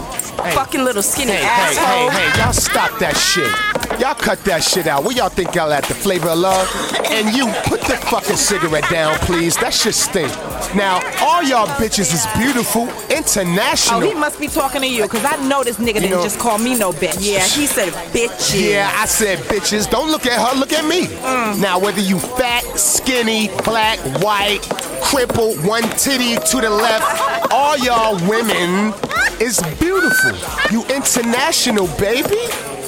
Fucking 0.55 0.83
little 0.83 1.03
skinny 1.03 1.31
Hey, 1.33 1.39
hey, 1.43 1.77
asshole. 1.77 2.09
hey, 2.09 2.29
hey, 2.29 2.41
y'all 2.43 2.53
stop 2.53 2.97
that 2.99 3.15
shit. 3.17 3.51
Y'all 3.99 4.13
cut 4.13 4.43
that 4.43 4.61
shit 4.63 4.87
out. 4.87 5.03
Where 5.03 5.15
y'all 5.15 5.29
think 5.29 5.55
y'all 5.55 5.71
at? 5.71 5.85
The 5.85 5.93
flavor 5.93 6.29
of 6.29 6.39
love? 6.39 6.67
And 7.11 7.33
you, 7.33 7.47
put 7.63 7.81
the 7.81 7.95
fucking 7.95 8.35
cigarette 8.35 8.89
down, 8.89 9.15
please. 9.19 9.55
That 9.57 9.73
shit 9.73 9.95
stink. 9.95 10.29
Now, 10.75 10.99
all 11.21 11.41
y'all 11.43 11.67
bitches 11.67 12.13
is 12.13 12.27
beautiful, 12.37 12.89
international. 13.09 14.03
Oh, 14.03 14.05
he 14.07 14.13
must 14.13 14.37
be 14.39 14.47
talking 14.47 14.81
to 14.81 14.87
you, 14.87 15.03
because 15.03 15.23
I 15.23 15.37
know 15.47 15.63
this 15.63 15.77
nigga 15.77 15.95
didn't 15.95 16.11
know- 16.11 16.23
just 16.23 16.39
call 16.39 16.57
me 16.57 16.77
no 16.77 16.91
bitch. 16.91 17.15
Yeah, 17.19 17.39
he 17.39 17.65
said 17.67 17.93
bitches. 18.11 18.69
Yeah, 18.69 18.91
I 18.95 19.05
said 19.05 19.39
bitches. 19.39 19.89
Don't 19.89 20.11
look 20.11 20.25
at 20.25 20.39
her, 20.45 20.59
look 20.59 20.73
at 20.73 20.83
me. 20.85 21.05
Mm. 21.05 21.59
Now, 21.61 21.79
whether 21.79 22.01
you 22.01 22.19
fat, 22.19 22.63
skinny, 22.77 23.49
black, 23.63 23.99
white, 24.21 24.61
crippled, 25.03 25.63
one 25.65 25.83
titty 25.97 26.35
to 26.35 26.61
the 26.61 26.69
left, 26.69 27.51
all 27.51 27.77
y'all 27.77 28.15
women 28.27 28.93
is 29.39 29.61
beautiful. 29.79 30.33
You 30.71 30.83
international, 30.93 31.87
baby. 31.97 32.37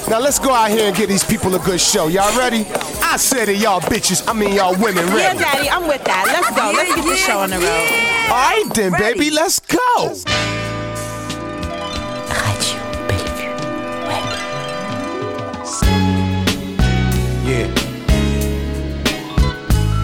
Now 0.06 0.20
let's 0.20 0.38
go 0.38 0.52
out 0.52 0.70
here 0.70 0.86
and 0.88 0.96
give 0.96 1.08
these 1.08 1.24
people 1.24 1.54
a 1.54 1.58
good 1.58 1.80
show. 1.80 2.08
Y'all 2.08 2.36
ready? 2.38 2.66
I 3.02 3.16
said 3.16 3.48
it, 3.48 3.58
y'all 3.58 3.80
bitches. 3.80 4.26
I 4.28 4.32
mean, 4.32 4.54
y'all 4.54 4.72
women 4.78 5.06
ready. 5.06 5.18
Yeah, 5.18 5.34
daddy, 5.34 5.68
I'm 5.68 5.86
with 5.88 6.04
that. 6.04 6.26
Let's 6.26 6.50
go. 6.56 6.72
Let's 6.74 6.94
get 6.94 7.04
the 7.04 7.16
show 7.16 7.38
on 7.40 7.50
the 7.50 7.58
road. 7.58 7.88
All 8.30 8.36
right, 8.36 8.64
then, 8.74 8.92
baby, 8.92 9.30
let's 9.30 9.60
go. 9.60 10.14
Yeah. 17.48 17.66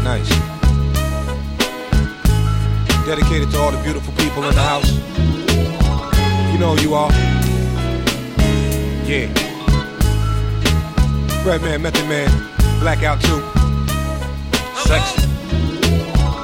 Nice. 0.02 0.28
Dedicated 3.06 3.50
to 3.50 3.58
all 3.58 3.70
the 3.70 3.82
beautiful 3.82 4.14
people 4.14 4.44
in 4.44 4.54
the 4.54 4.62
house. 4.62 4.90
You 6.52 6.58
know 6.58 6.74
who 6.74 6.82
you 6.82 6.94
are. 6.94 7.12
Yeah. 9.06 9.43
Redman, 11.44 11.82
Method 11.82 12.08
Man, 12.08 12.30
Blackout 12.80 13.20
2. 13.20 13.26
Sexy. 14.88 15.28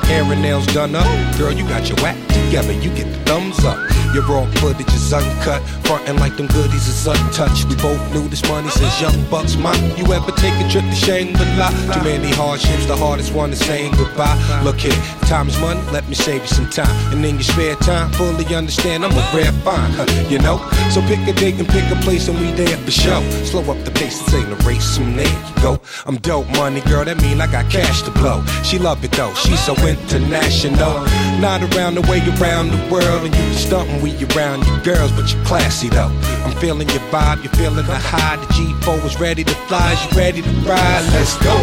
Hair 0.06 0.24
and 0.24 0.42
nails 0.42 0.66
done 0.66 0.94
up. 0.94 1.38
Girl, 1.38 1.52
you 1.52 1.66
got 1.66 1.88
your 1.88 1.98
act 2.00 2.20
together. 2.28 2.72
You 2.72 2.90
get 2.94 3.10
the 3.10 3.18
thumbs 3.24 3.64
up. 3.64 3.78
Your 4.12 4.24
raw 4.24 4.44
footage 4.56 4.92
is 4.92 5.12
uncut. 5.12 5.62
Frontin' 5.86 6.18
like 6.18 6.36
them 6.36 6.48
goodies 6.48 6.88
is 6.88 7.06
untouched. 7.06 7.66
We 7.68 7.76
both 7.76 8.00
knew 8.12 8.28
this 8.28 8.42
money 8.48 8.68
since 8.70 9.00
young 9.00 9.24
bucks. 9.30 9.56
Mine, 9.56 9.96
you 9.96 10.04
ever 10.12 10.32
take 10.32 10.54
a 10.54 10.68
trip 10.68 10.84
to 10.84 10.94
Shangri-La? 10.94 11.70
Too 11.94 12.02
many 12.02 12.30
hardships, 12.30 12.86
the 12.86 12.96
hardest 12.96 13.32
one 13.32 13.50
is 13.50 13.60
saying 13.60 13.92
goodbye. 13.92 14.38
Look 14.64 14.80
here, 14.80 14.98
time 15.30 15.48
is 15.48 15.58
money, 15.60 15.80
let 15.92 16.08
me 16.08 16.14
save 16.14 16.42
you 16.42 16.48
some 16.48 16.68
time. 16.70 16.90
And 17.12 17.24
in 17.24 17.36
your 17.36 17.44
spare 17.44 17.76
time, 17.76 18.10
fully 18.12 18.44
understand 18.54 19.04
I'm 19.04 19.12
a 19.12 19.30
rare 19.34 19.52
find, 19.62 19.92
huh, 19.94 20.06
you 20.28 20.38
know? 20.38 20.58
So 20.90 21.00
pick 21.02 21.20
a 21.28 21.32
date 21.32 21.58
and 21.58 21.68
pick 21.68 21.88
a 21.90 21.96
place 22.02 22.26
and 22.28 22.38
we 22.40 22.50
there 22.52 22.76
for 22.78 22.90
show. 22.90 23.20
Slow 23.44 23.62
up 23.70 23.84
the 23.84 23.90
pace, 23.92 24.18
this 24.22 24.34
ain't 24.34 24.52
a 24.52 24.56
race, 24.66 24.98
and 24.98 25.18
there 25.18 25.26
you 25.26 25.62
go. 25.62 25.80
I'm 26.06 26.16
dope 26.18 26.48
money, 26.56 26.80
girl, 26.82 27.04
that 27.04 27.22
mean 27.22 27.40
I 27.40 27.46
got 27.46 27.70
cash 27.70 28.02
to 28.02 28.10
blow. 28.10 28.44
She 28.64 28.78
love 28.78 29.04
it 29.04 29.12
though, 29.12 29.34
she's 29.34 29.60
so 29.64 29.74
international. 29.86 31.04
Not 31.40 31.62
around 31.74 31.94
the 31.94 32.02
way 32.02 32.18
around 32.38 32.70
the 32.70 32.92
world, 32.92 33.24
and 33.24 33.34
you 33.34 33.42
can 33.42 33.54
we 34.02 34.12
around 34.34 34.66
you 34.66 34.80
girls, 34.82 35.12
but 35.12 35.32
you're 35.32 35.44
classy 35.44 35.88
though. 35.88 36.10
I'm 36.44 36.56
feeling 36.58 36.88
your 36.88 37.00
vibe, 37.10 37.42
you're 37.42 37.52
feeling 37.52 37.86
the 37.86 37.96
high. 37.96 38.36
The 38.36 38.46
G4 38.46 39.04
is 39.04 39.20
ready 39.20 39.44
to 39.44 39.54
fly, 39.68 39.92
you 39.92 40.18
ready 40.18 40.42
to 40.42 40.50
ride? 40.68 41.02
Let's 41.12 41.36
go. 41.38 41.54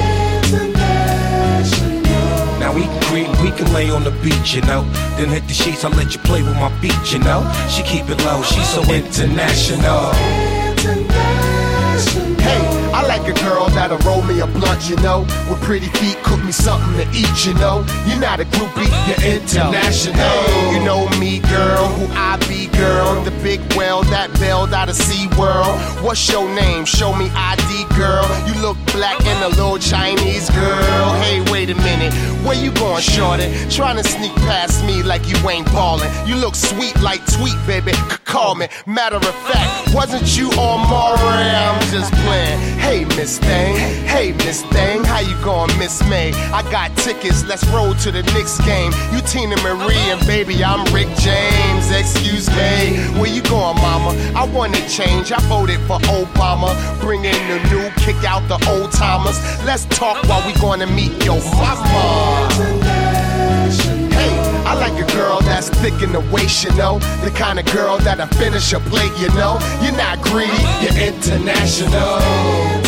Now 2.59 2.73
we 2.73 2.81
can 2.81 3.01
creep, 3.03 3.29
we 3.41 3.51
can 3.51 3.71
lay 3.73 3.89
on 3.89 4.03
the 4.03 4.11
beach, 4.23 4.53
you 4.55 4.61
know. 4.61 4.83
Then 5.17 5.29
hit 5.29 5.47
the 5.47 5.53
sheets, 5.53 5.83
I'll 5.83 5.91
let 5.91 6.13
you 6.13 6.19
play 6.21 6.43
with 6.43 6.55
my 6.55 6.69
beat, 6.81 7.13
you 7.13 7.19
know. 7.19 7.41
She 7.69 7.83
keep 7.83 8.09
it 8.09 8.23
low, 8.25 8.43
she's 8.43 8.69
so 8.69 8.81
international. 8.91 10.46
Hey, 13.17 13.23
like 13.23 13.37
a 13.37 13.43
girl 13.43 13.67
that'll 13.69 13.97
roll 13.99 14.21
me 14.23 14.39
a 14.41 14.47
blunt, 14.47 14.89
you 14.89 14.95
know. 14.97 15.21
With 15.49 15.61
pretty 15.61 15.87
feet, 15.87 16.17
cook 16.23 16.43
me 16.43 16.51
something 16.51 16.93
to 16.97 17.17
eat, 17.17 17.45
you 17.45 17.53
know. 17.55 17.85
You're 18.05 18.19
not 18.19 18.39
a 18.39 18.45
groupie, 18.45 18.89
you're 19.07 19.35
international. 19.35 20.71
You 20.71 20.83
know 20.83 21.09
me, 21.19 21.39
girl, 21.39 21.87
who 21.87 22.05
I 22.13 22.37
be, 22.47 22.67
girl. 22.77 23.23
The 23.23 23.31
big 23.43 23.59
whale 23.73 24.03
that 24.03 24.31
bailed 24.39 24.73
out 24.73 24.89
of 24.89 24.95
Sea 24.95 25.27
World. 25.37 25.79
What's 26.03 26.29
your 26.29 26.47
name? 26.53 26.85
Show 26.85 27.13
me 27.13 27.29
ID, 27.33 27.85
girl. 27.95 28.25
You 28.47 28.61
look 28.61 28.77
black 28.93 29.19
and 29.25 29.43
a 29.43 29.49
little 29.49 29.79
Chinese 29.79 30.49
girl. 30.51 31.13
Hey, 31.21 31.41
wait 31.51 31.69
a 31.69 31.75
minute, 31.75 32.13
where 32.45 32.55
you 32.55 32.71
going, 32.73 33.01
shorty? 33.01 33.49
Trying 33.69 33.97
to 33.97 34.03
sneak 34.03 34.33
past 34.45 34.85
me 34.85 35.01
like 35.03 35.27
you 35.27 35.37
ain't 35.49 35.65
ballin'. 35.67 36.11
You 36.27 36.35
look 36.35 36.55
sweet 36.55 36.95
like 37.01 37.25
tweet, 37.25 37.57
baby. 37.65 37.93
C- 37.93 38.17
call 38.25 38.55
me. 38.55 38.67
Matter 38.85 39.17
of 39.17 39.35
fact, 39.49 39.93
wasn't 39.93 40.37
you 40.37 40.49
on 40.51 40.87
Maury? 40.89 41.17
I'm 41.17 41.81
just 41.91 42.13
playing. 42.25 42.59
Hey, 42.77 43.06
Miss 43.15 43.39
Thing. 43.39 43.75
Hey, 44.05 44.33
Miss 44.45 44.61
Thing. 44.63 45.03
How 45.03 45.19
you 45.19 45.35
going, 45.43 45.75
Miss 45.77 46.01
May? 46.09 46.33
I 46.51 46.61
got 46.71 46.95
tickets. 46.97 47.43
Let's 47.45 47.65
roll 47.67 47.93
to 47.95 48.11
the 48.11 48.23
Knicks 48.33 48.59
game. 48.65 48.91
You 49.11 49.21
Teena 49.21 49.57
Marie 49.63 49.95
and 50.11 50.19
baby, 50.27 50.63
I'm 50.63 50.83
Rick 50.93 51.07
James. 51.17 51.91
Excuse 51.91 52.49
me. 52.49 52.97
Where 53.19 53.31
you 53.31 53.41
going, 53.43 53.77
mama? 53.77 54.11
I 54.35 54.45
want 54.45 54.75
to 54.75 54.89
change. 54.89 55.31
I 55.31 55.39
voted 55.47 55.79
for 55.81 55.99
Obama. 56.09 56.75
Bring 57.01 57.25
in 57.25 57.39
the 57.47 57.59
new, 57.69 57.89
kick 57.97 58.23
out 58.23 58.47
the 58.47 58.59
old 58.69 58.91
timers. 58.91 59.39
Let's 59.65 59.85
talk 59.85 60.23
while 60.27 60.45
we 60.45 60.53
to 60.79 60.85
meet 60.87 61.23
your 61.23 61.39
mama. 61.39 62.49
Hey, 64.13 64.33
I 64.65 64.73
like 64.75 64.93
a 64.93 65.13
girl 65.13 65.39
that's 65.41 65.69
thick 65.69 66.01
in 66.01 66.11
the 66.11 66.19
waist, 66.31 66.63
you 66.63 66.71
know. 66.75 66.99
The 67.23 67.31
kind 67.31 67.59
of 67.59 67.65
girl 67.73 67.97
that'll 67.97 68.27
finish 68.37 68.73
a 68.73 68.79
plate, 68.79 69.11
you 69.19 69.29
know. 69.29 69.59
You're 69.81 69.97
not 69.97 70.21
greedy, 70.21 70.51
you're 70.81 70.97
international. 71.07 72.86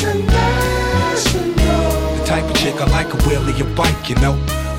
Type 2.39 2.51
of 2.51 2.57
chick 2.57 2.75
I 2.75 2.85
like 2.85 3.13
a 3.13 3.17
wheelie, 3.27 3.59
a 3.59 3.75
bike, 3.75 4.09
you 4.09 4.15
know. 4.15 4.31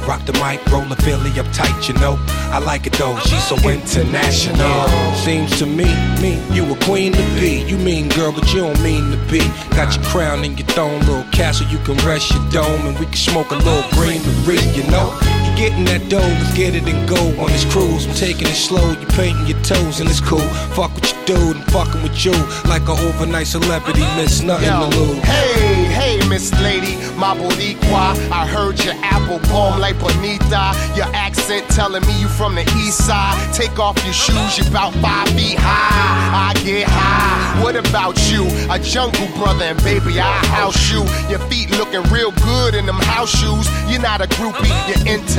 Rock 0.08 0.24
the 0.24 0.32
mic, 0.40 0.64
roll 0.72 0.90
a 0.90 0.96
Philly 0.96 1.38
up 1.38 1.44
tight, 1.52 1.86
you 1.86 1.92
know. 2.00 2.16
I 2.50 2.58
like 2.58 2.86
it 2.86 2.94
though, 2.94 3.18
she's 3.18 3.44
so 3.44 3.54
international. 3.68 5.14
Seems 5.14 5.58
to 5.58 5.66
me, 5.66 5.84
me, 6.22 6.42
you 6.54 6.64
a 6.72 6.78
queen 6.86 7.12
to 7.12 7.22
be. 7.38 7.62
You 7.68 7.76
mean 7.76 8.08
girl, 8.08 8.32
but 8.32 8.50
you 8.54 8.60
don't 8.60 8.82
mean 8.82 9.10
to 9.10 9.18
be. 9.30 9.40
Got 9.76 9.94
your 9.94 10.04
crown 10.06 10.42
and 10.42 10.58
your 10.58 10.68
throne, 10.68 11.00
little 11.00 11.30
castle, 11.32 11.66
you 11.66 11.76
can 11.80 11.98
rest 11.98 12.32
your 12.32 12.48
dome, 12.48 12.86
and 12.86 12.98
we 12.98 13.04
can 13.04 13.16
smoke 13.16 13.50
a 13.50 13.56
little 13.56 13.84
greenery, 13.90 14.64
you 14.72 14.84
know. 14.90 15.39
You 15.50 15.56
getting 15.56 15.84
that 15.86 16.08
dough, 16.08 16.18
let's 16.18 16.56
get 16.56 16.74
it 16.74 16.86
and 16.86 17.08
go 17.08 17.16
on 17.40 17.50
this 17.50 17.64
cruise. 17.72 18.06
I'm 18.06 18.14
taking 18.14 18.46
it 18.46 18.54
slow, 18.54 18.90
you 18.92 19.06
painting 19.18 19.46
your 19.46 19.60
toes, 19.62 20.00
and 20.00 20.08
it's 20.08 20.20
cool. 20.20 20.40
Fuck 20.76 20.92
what 20.94 21.10
you 21.10 21.18
do, 21.26 21.36
and 21.52 21.64
fucking 21.72 22.02
with 22.02 22.24
you 22.24 22.32
like 22.68 22.82
an 22.82 22.98
overnight 23.06 23.46
celebrity, 23.46 24.02
miss 24.16 24.42
nothing 24.42 24.68
Yo, 24.68 24.90
to 24.90 24.96
lose. 24.98 25.18
Hey, 25.24 25.84
hey, 25.84 26.28
Miss 26.28 26.52
Lady, 26.60 26.96
my 27.16 27.36
Boricua. 27.36 28.16
I 28.30 28.46
heard 28.46 28.82
your 28.84 28.94
apple 29.02 29.38
bomb 29.50 29.80
like 29.80 29.98
Bonita. 29.98 30.74
Your 30.96 31.08
accent 31.14 31.68
telling 31.70 32.02
me 32.06 32.20
you 32.20 32.28
from 32.28 32.54
the 32.54 32.62
east 32.78 33.06
side. 33.06 33.36
Take 33.54 33.78
off 33.78 33.96
your 34.04 34.14
shoes, 34.14 34.58
you 34.58 34.64
about 34.68 34.94
five 34.94 35.28
feet 35.30 35.58
high. 35.58 36.50
I 36.50 36.64
get 36.64 36.86
high. 36.88 37.62
What 37.62 37.76
about 37.76 38.16
you? 38.30 38.46
A 38.70 38.78
jungle 38.78 39.28
brother, 39.36 39.64
and 39.64 39.82
baby, 39.82 40.20
I 40.20 40.32
house 40.46 40.90
you. 40.90 41.04
Your 41.28 41.40
feet 41.50 41.70
looking 41.70 42.02
real 42.12 42.32
good 42.32 42.74
in 42.74 42.86
them 42.86 42.96
house 42.96 43.30
shoes. 43.30 43.68
You're 43.90 44.00
not 44.00 44.20
a 44.20 44.28
groupie, 44.28 44.70
you're 44.88 45.06